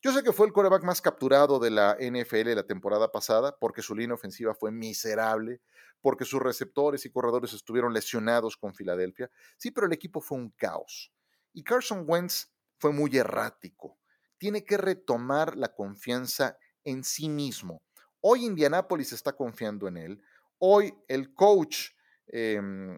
Yo 0.00 0.12
sé 0.12 0.22
que 0.22 0.32
fue 0.32 0.46
el 0.46 0.52
quarterback 0.52 0.84
más 0.84 1.02
capturado 1.02 1.58
de 1.58 1.70
la 1.70 1.96
NFL 1.98 2.54
la 2.54 2.62
temporada 2.62 3.10
pasada 3.10 3.56
porque 3.58 3.82
su 3.82 3.96
línea 3.96 4.14
ofensiva 4.14 4.54
fue 4.54 4.70
miserable, 4.70 5.60
porque 6.00 6.24
sus 6.24 6.40
receptores 6.40 7.04
y 7.04 7.10
corredores 7.10 7.52
estuvieron 7.52 7.92
lesionados 7.92 8.56
con 8.56 8.74
Filadelfia. 8.74 9.28
Sí, 9.56 9.72
pero 9.72 9.88
el 9.88 9.92
equipo 9.92 10.20
fue 10.20 10.38
un 10.38 10.50
caos. 10.50 11.12
Y 11.52 11.64
Carson 11.64 12.04
Wentz 12.06 12.52
fue 12.78 12.92
muy 12.92 13.16
errático. 13.16 13.98
Tiene 14.38 14.64
que 14.64 14.76
retomar 14.76 15.56
la 15.56 15.74
confianza 15.74 16.56
en 16.84 17.02
sí 17.02 17.28
mismo. 17.28 17.82
Hoy 18.20 18.44
Indianapolis 18.44 19.12
está 19.12 19.32
confiando 19.32 19.88
en 19.88 19.96
él. 19.96 20.22
Hoy 20.58 20.94
el 21.08 21.34
coach 21.34 21.88
em, 22.28 22.96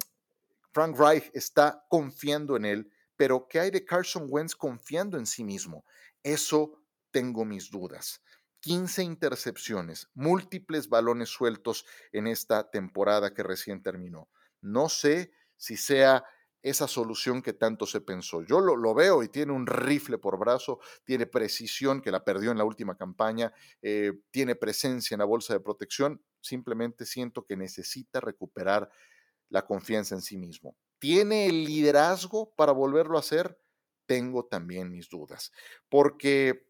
Frank 0.79 0.97
Reich 0.97 1.29
está 1.35 1.85
confiando 1.89 2.55
en 2.55 2.65
él. 2.65 2.93
Pero 3.17 3.49
¿qué 3.49 3.59
hay 3.59 3.73
de 3.73 3.85
Carson 3.85 4.29
Wentz 4.29 4.55
confiando 4.55 5.19
en 5.19 5.27
sí 5.27 5.43
mismo? 5.43 5.85
Eso 6.23 6.85
tengo 7.11 7.45
mis 7.45 7.69
dudas. 7.69 8.23
15 8.61 9.03
intercepciones, 9.03 10.09
múltiples 10.15 10.89
balones 10.89 11.31
sueltos 11.31 11.85
en 12.13 12.29
esta 12.29 12.71
temporada 12.71 13.35
que 13.35 13.43
recién 13.43 13.83
terminó. 13.83 14.29
No 14.61 14.89
sé 14.89 15.33
si 15.57 15.77
sea 15.77 16.25
esa 16.63 16.87
solución 16.87 17.43
que 17.43 17.55
tanto 17.55 17.85
se 17.85 18.01
pensó. 18.01 18.43
Yo 18.43 18.61
lo, 18.61 18.95
veo 18.95 19.25
y 19.25 19.29
tiene 19.29 19.51
un 19.51 19.67
rifle 19.67 20.19
por 20.19 20.39
brazo, 20.39 20.79
tiene 21.03 21.27
precisión 21.27 22.01
que 22.01 22.13
la 22.13 22.23
perdió 22.23 22.53
en 22.53 22.59
la 22.59 22.65
última 22.65 22.97
campaña, 22.97 23.53
eh, 23.83 24.13
tiene 24.31 24.55
presencia 24.55 25.17
en 25.17 25.19
la 25.19 25.25
bolsa 25.25 25.55
de 25.55 25.61
protección. 25.61 26.23
Simplemente 26.41 27.05
siento 27.05 27.45
que 27.45 27.57
necesita 27.57 28.21
recuperar 28.21 28.89
la 29.49 29.67
confianza 29.67 30.15
en 30.15 30.23
sí 30.23 30.37
mismo. 30.37 30.77
¿Tiene 30.99 31.47
el 31.47 31.65
liderazgo 31.65 32.51
para 32.55 32.73
volverlo 32.73 33.17
a 33.17 33.21
hacer? 33.21 33.59
Tengo 34.07 34.45
también 34.47 34.91
mis 34.91 35.09
dudas, 35.09 35.53
porque 35.89 36.67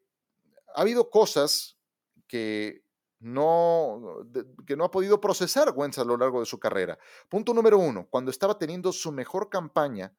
ha 0.75 0.83
habido 0.83 1.11
cosas 1.11 1.79
que 2.27 2.83
no, 3.21 4.27
que 4.67 4.77
no 4.77 4.85
ha 4.85 4.91
podido 4.91 5.21
procesar 5.21 5.73
Wentz 5.75 5.99
a 5.99 6.05
lo 6.05 6.17
largo 6.17 6.41
de 6.41 6.47
su 6.47 6.59
carrera. 6.59 6.99
Punto 7.29 7.55
número 7.55 7.79
uno, 7.79 8.07
cuando 8.11 8.31
estaba 8.31 8.59
teniendo 8.59 8.93
su 8.93 9.13
mejor 9.13 9.49
campaña 9.49 10.15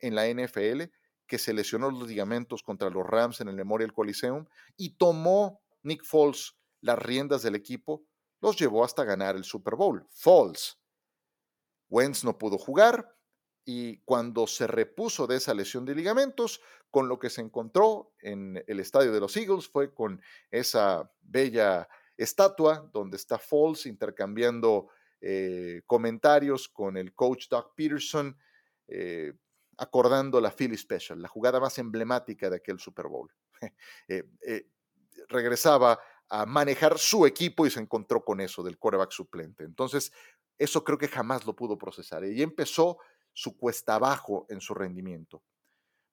en 0.00 0.14
la 0.14 0.28
NFL, 0.28 0.84
que 1.26 1.38
se 1.38 1.52
lesionó 1.52 1.90
los 1.90 2.08
ligamentos 2.08 2.62
contra 2.62 2.90
los 2.90 3.06
Rams 3.06 3.40
en 3.40 3.48
el 3.48 3.56
Memorial 3.56 3.92
Coliseum 3.92 4.46
y 4.76 4.96
tomó 4.96 5.60
Nick 5.82 6.04
Foles 6.04 6.56
las 6.80 6.98
riendas 6.98 7.42
del 7.42 7.54
equipo, 7.54 8.04
los 8.40 8.58
llevó 8.58 8.84
hasta 8.84 9.04
ganar 9.04 9.36
el 9.36 9.44
Super 9.44 9.74
Bowl. 9.74 10.06
Foles. 10.10 10.78
Wentz 11.88 12.24
no 12.24 12.38
pudo 12.38 12.58
jugar, 12.58 13.14
y 13.70 13.98
cuando 14.06 14.46
se 14.46 14.66
repuso 14.66 15.26
de 15.26 15.36
esa 15.36 15.52
lesión 15.52 15.84
de 15.84 15.94
ligamentos, 15.94 16.62
con 16.90 17.06
lo 17.06 17.18
que 17.18 17.28
se 17.28 17.42
encontró 17.42 18.14
en 18.18 18.64
el 18.66 18.80
estadio 18.80 19.12
de 19.12 19.20
los 19.20 19.36
Eagles 19.36 19.68
fue 19.68 19.92
con 19.92 20.22
esa 20.50 21.12
bella 21.20 21.86
estatua 22.16 22.88
donde 22.94 23.18
está 23.18 23.38
Foles 23.38 23.84
intercambiando 23.84 24.88
eh, 25.20 25.82
comentarios 25.84 26.66
con 26.66 26.96
el 26.96 27.14
coach 27.14 27.48
Doug 27.50 27.74
Peterson, 27.74 28.38
eh, 28.86 29.34
acordando 29.76 30.40
la 30.40 30.50
Philly 30.50 30.78
Special, 30.78 31.20
la 31.20 31.28
jugada 31.28 31.60
más 31.60 31.78
emblemática 31.78 32.48
de 32.48 32.56
aquel 32.56 32.78
Super 32.78 33.08
Bowl. 33.08 33.30
Eh, 34.08 34.66
regresaba 35.28 36.00
a 36.30 36.46
manejar 36.46 36.98
su 36.98 37.26
equipo 37.26 37.66
y 37.66 37.70
se 37.70 37.80
encontró 37.80 38.24
con 38.24 38.40
eso 38.40 38.62
del 38.62 38.78
quarterback 38.78 39.10
suplente. 39.10 39.64
Entonces, 39.64 40.12
eso 40.58 40.84
creo 40.84 40.98
que 40.98 41.08
jamás 41.08 41.46
lo 41.46 41.54
pudo 41.54 41.78
procesar. 41.78 42.24
Y 42.24 42.42
empezó 42.42 42.98
su 43.32 43.56
cuesta 43.56 43.94
abajo 43.94 44.46
en 44.48 44.60
su 44.60 44.74
rendimiento. 44.74 45.42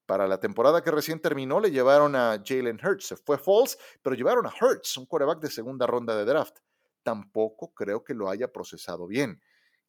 Para 0.05 0.27
la 0.27 0.39
temporada 0.39 0.83
que 0.83 0.91
recién 0.91 1.19
terminó, 1.19 1.59
le 1.59 1.71
llevaron 1.71 2.15
a 2.15 2.41
Jalen 2.45 2.79
Hurts. 2.83 3.07
Se 3.07 3.15
fue 3.15 3.39
false, 3.39 3.77
pero 4.03 4.15
llevaron 4.15 4.45
a 4.45 4.53
Hurts, 4.61 4.97
un 4.97 5.07
quarterback 5.07 5.39
de 5.39 5.49
segunda 5.49 5.87
ronda 5.87 6.15
de 6.15 6.25
draft. 6.25 6.59
Tampoco 7.01 7.73
creo 7.73 8.03
que 8.03 8.13
lo 8.13 8.29
haya 8.29 8.51
procesado 8.51 9.07
bien. 9.07 9.41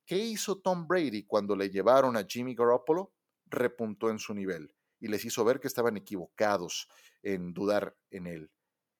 ¿Qué 0.06 0.16
hizo 0.16 0.58
Tom 0.58 0.86
Brady 0.86 1.24
cuando 1.24 1.54
le 1.54 1.68
llevaron 1.68 2.16
a 2.16 2.24
Jimmy 2.24 2.54
Garoppolo? 2.54 3.12
Repuntó 3.44 4.08
en 4.08 4.18
su 4.18 4.32
nivel 4.32 4.74
y 4.98 5.08
les 5.08 5.24
hizo 5.24 5.44
ver 5.44 5.60
que 5.60 5.68
estaban 5.68 5.96
equivocados 5.96 6.88
en 7.22 7.52
dudar 7.52 7.94
en 8.10 8.26
él. 8.26 8.50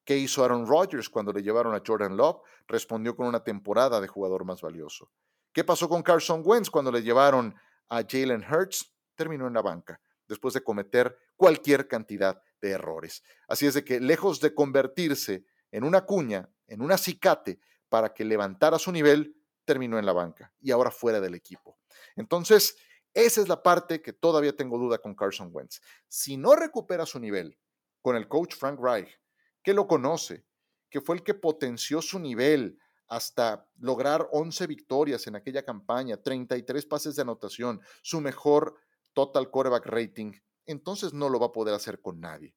¿Qué 0.04 0.18
hizo 0.18 0.44
Aaron 0.44 0.66
Rodgers 0.66 1.08
cuando 1.08 1.32
le 1.32 1.42
llevaron 1.42 1.74
a 1.74 1.82
Jordan 1.84 2.16
Love? 2.16 2.42
Respondió 2.68 3.16
con 3.16 3.26
una 3.26 3.42
temporada 3.42 4.00
de 4.00 4.08
jugador 4.08 4.44
más 4.44 4.60
valioso. 4.60 5.10
¿Qué 5.56 5.64
pasó 5.64 5.88
con 5.88 6.02
Carson 6.02 6.42
Wentz 6.44 6.68
cuando 6.68 6.92
le 6.92 7.02
llevaron 7.02 7.54
a 7.88 8.02
Jalen 8.06 8.44
Hurts? 8.44 8.94
Terminó 9.14 9.46
en 9.46 9.54
la 9.54 9.62
banca 9.62 9.98
después 10.28 10.52
de 10.52 10.62
cometer 10.62 11.18
cualquier 11.34 11.88
cantidad 11.88 12.42
de 12.60 12.72
errores. 12.72 13.22
Así 13.48 13.66
es 13.66 13.72
de 13.72 13.82
que 13.82 13.98
lejos 13.98 14.38
de 14.40 14.54
convertirse 14.54 15.46
en 15.70 15.84
una 15.84 16.04
cuña, 16.04 16.46
en 16.66 16.82
un 16.82 16.92
acicate 16.92 17.58
para 17.88 18.12
que 18.12 18.26
levantara 18.26 18.78
su 18.78 18.92
nivel, 18.92 19.34
terminó 19.64 19.98
en 19.98 20.04
la 20.04 20.12
banca 20.12 20.52
y 20.60 20.72
ahora 20.72 20.90
fuera 20.90 21.22
del 21.22 21.34
equipo. 21.34 21.78
Entonces, 22.16 22.76
esa 23.14 23.40
es 23.40 23.48
la 23.48 23.62
parte 23.62 24.02
que 24.02 24.12
todavía 24.12 24.54
tengo 24.54 24.76
duda 24.76 24.98
con 24.98 25.14
Carson 25.14 25.48
Wentz. 25.50 25.80
Si 26.06 26.36
no 26.36 26.54
recupera 26.54 27.06
su 27.06 27.18
nivel 27.18 27.58
con 28.02 28.14
el 28.14 28.28
coach 28.28 28.54
Frank 28.56 28.78
Reich, 28.78 29.18
que 29.62 29.72
lo 29.72 29.86
conoce, 29.86 30.44
que 30.90 31.00
fue 31.00 31.16
el 31.16 31.22
que 31.22 31.32
potenció 31.32 32.02
su 32.02 32.18
nivel 32.18 32.78
hasta 33.08 33.68
lograr 33.78 34.28
11 34.32 34.66
victorias 34.66 35.26
en 35.26 35.36
aquella 35.36 35.64
campaña, 35.64 36.16
33 36.16 36.86
pases 36.86 37.16
de 37.16 37.22
anotación, 37.22 37.80
su 38.02 38.20
mejor 38.20 38.76
total 39.12 39.50
quarterback 39.50 39.86
rating, 39.86 40.32
entonces 40.66 41.12
no 41.12 41.28
lo 41.28 41.38
va 41.38 41.46
a 41.46 41.52
poder 41.52 41.74
hacer 41.74 42.00
con 42.00 42.20
nadie. 42.20 42.54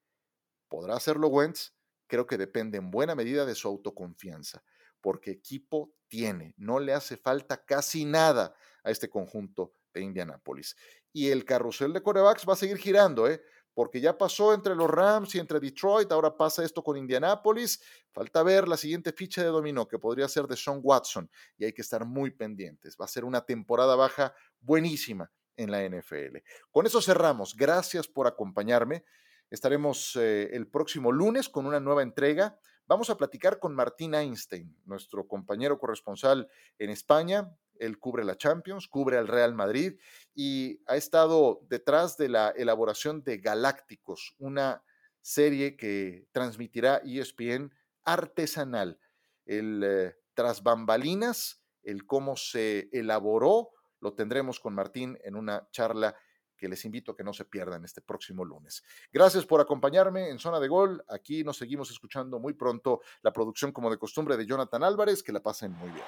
¿Podrá 0.67 0.95
hacerlo 0.95 1.27
Wentz? 1.27 1.73
Creo 2.07 2.25
que 2.25 2.37
depende 2.37 2.77
en 2.77 2.91
buena 2.91 3.15
medida 3.15 3.45
de 3.45 3.55
su 3.55 3.67
autoconfianza, 3.67 4.63
porque 4.99 5.31
equipo 5.31 5.93
tiene, 6.07 6.53
no 6.57 6.79
le 6.79 6.93
hace 6.93 7.17
falta 7.17 7.63
casi 7.63 8.05
nada 8.05 8.55
a 8.83 8.91
este 8.91 9.09
conjunto 9.09 9.75
de 9.93 10.01
Indianápolis. 10.01 10.75
Y 11.11 11.29
el 11.29 11.45
carrusel 11.45 11.93
de 11.93 12.01
corebacks 12.03 12.47
va 12.47 12.53
a 12.53 12.57
seguir 12.57 12.77
girando, 12.77 13.27
¿eh? 13.27 13.41
Porque 13.79 14.01
ya 14.01 14.17
pasó 14.17 14.53
entre 14.53 14.75
los 14.75 14.89
Rams 14.89 15.35
y 15.35 15.39
entre 15.39 15.57
Detroit, 15.57 16.11
ahora 16.11 16.35
pasa 16.35 16.65
esto 16.65 16.83
con 16.83 16.97
Indianápolis. 16.97 17.81
Falta 18.11 18.43
ver 18.43 18.67
la 18.67 18.75
siguiente 18.75 19.13
ficha 19.13 19.41
de 19.41 19.47
dominó, 19.47 19.87
que 19.87 19.97
podría 19.97 20.27
ser 20.27 20.47
de 20.47 20.57
Sean 20.57 20.81
Watson, 20.83 21.31
y 21.57 21.63
hay 21.63 21.71
que 21.71 21.81
estar 21.81 22.03
muy 22.03 22.31
pendientes. 22.31 22.97
Va 22.99 23.05
a 23.05 23.07
ser 23.07 23.23
una 23.23 23.45
temporada 23.45 23.95
baja 23.95 24.33
buenísima 24.59 25.31
en 25.55 25.71
la 25.71 25.81
NFL. 25.87 26.39
Con 26.71 26.87
eso 26.87 27.01
cerramos. 27.01 27.55
Gracias 27.55 28.05
por 28.05 28.27
acompañarme. 28.27 29.05
Estaremos 29.49 30.13
eh, 30.17 30.49
el 30.51 30.67
próximo 30.67 31.13
lunes 31.13 31.47
con 31.47 31.65
una 31.65 31.79
nueva 31.79 32.03
entrega. 32.03 32.59
Vamos 32.85 33.09
a 33.09 33.15
platicar 33.15 33.59
con 33.59 33.73
Martín 33.73 34.13
Einstein, 34.13 34.75
nuestro 34.83 35.25
compañero 35.25 35.79
corresponsal 35.79 36.49
en 36.79 36.89
España. 36.89 37.49
Él 37.79 37.97
cubre 37.97 38.23
la 38.23 38.37
Champions, 38.37 38.87
cubre 38.87 39.17
al 39.17 39.27
Real 39.27 39.55
Madrid 39.55 39.99
y 40.35 40.81
ha 40.85 40.95
estado 40.95 41.61
detrás 41.67 42.17
de 42.17 42.29
la 42.29 42.49
elaboración 42.49 43.23
de 43.23 43.39
Galácticos, 43.39 44.35
una 44.37 44.83
serie 45.21 45.75
que 45.75 46.27
transmitirá 46.31 47.01
ESPN 47.03 47.73
artesanal. 48.03 48.99
El 49.45 49.83
eh, 49.83 50.15
tras 50.33 50.63
bambalinas, 50.63 51.61
el 51.83 52.05
cómo 52.05 52.37
se 52.37 52.89
elaboró, 52.93 53.71
lo 53.99 54.13
tendremos 54.13 54.59
con 54.59 54.73
Martín 54.73 55.17
en 55.23 55.35
una 55.35 55.67
charla 55.71 56.15
que 56.59 56.67
les 56.67 56.83
invito 56.85 57.11
a 57.13 57.15
que 57.15 57.23
no 57.23 57.33
se 57.33 57.45
pierdan 57.45 57.85
este 57.85 58.01
próximo 58.01 58.45
lunes. 58.45 58.83
Gracias 59.11 59.45
por 59.45 59.61
acompañarme 59.61 60.29
en 60.29 60.39
Zona 60.39 60.59
de 60.59 60.67
Gol. 60.67 61.03
Aquí 61.07 61.43
nos 61.43 61.57
seguimos 61.57 61.89
escuchando 61.89 62.39
muy 62.39 62.53
pronto 62.53 63.01
la 63.21 63.31
producción 63.31 63.71
como 63.71 63.89
de 63.89 63.97
costumbre 63.97 64.37
de 64.37 64.45
Jonathan 64.45 64.83
Álvarez. 64.83 65.23
Que 65.23 65.31
la 65.31 65.41
pasen 65.41 65.71
muy 65.71 65.89
bien. 65.89 66.05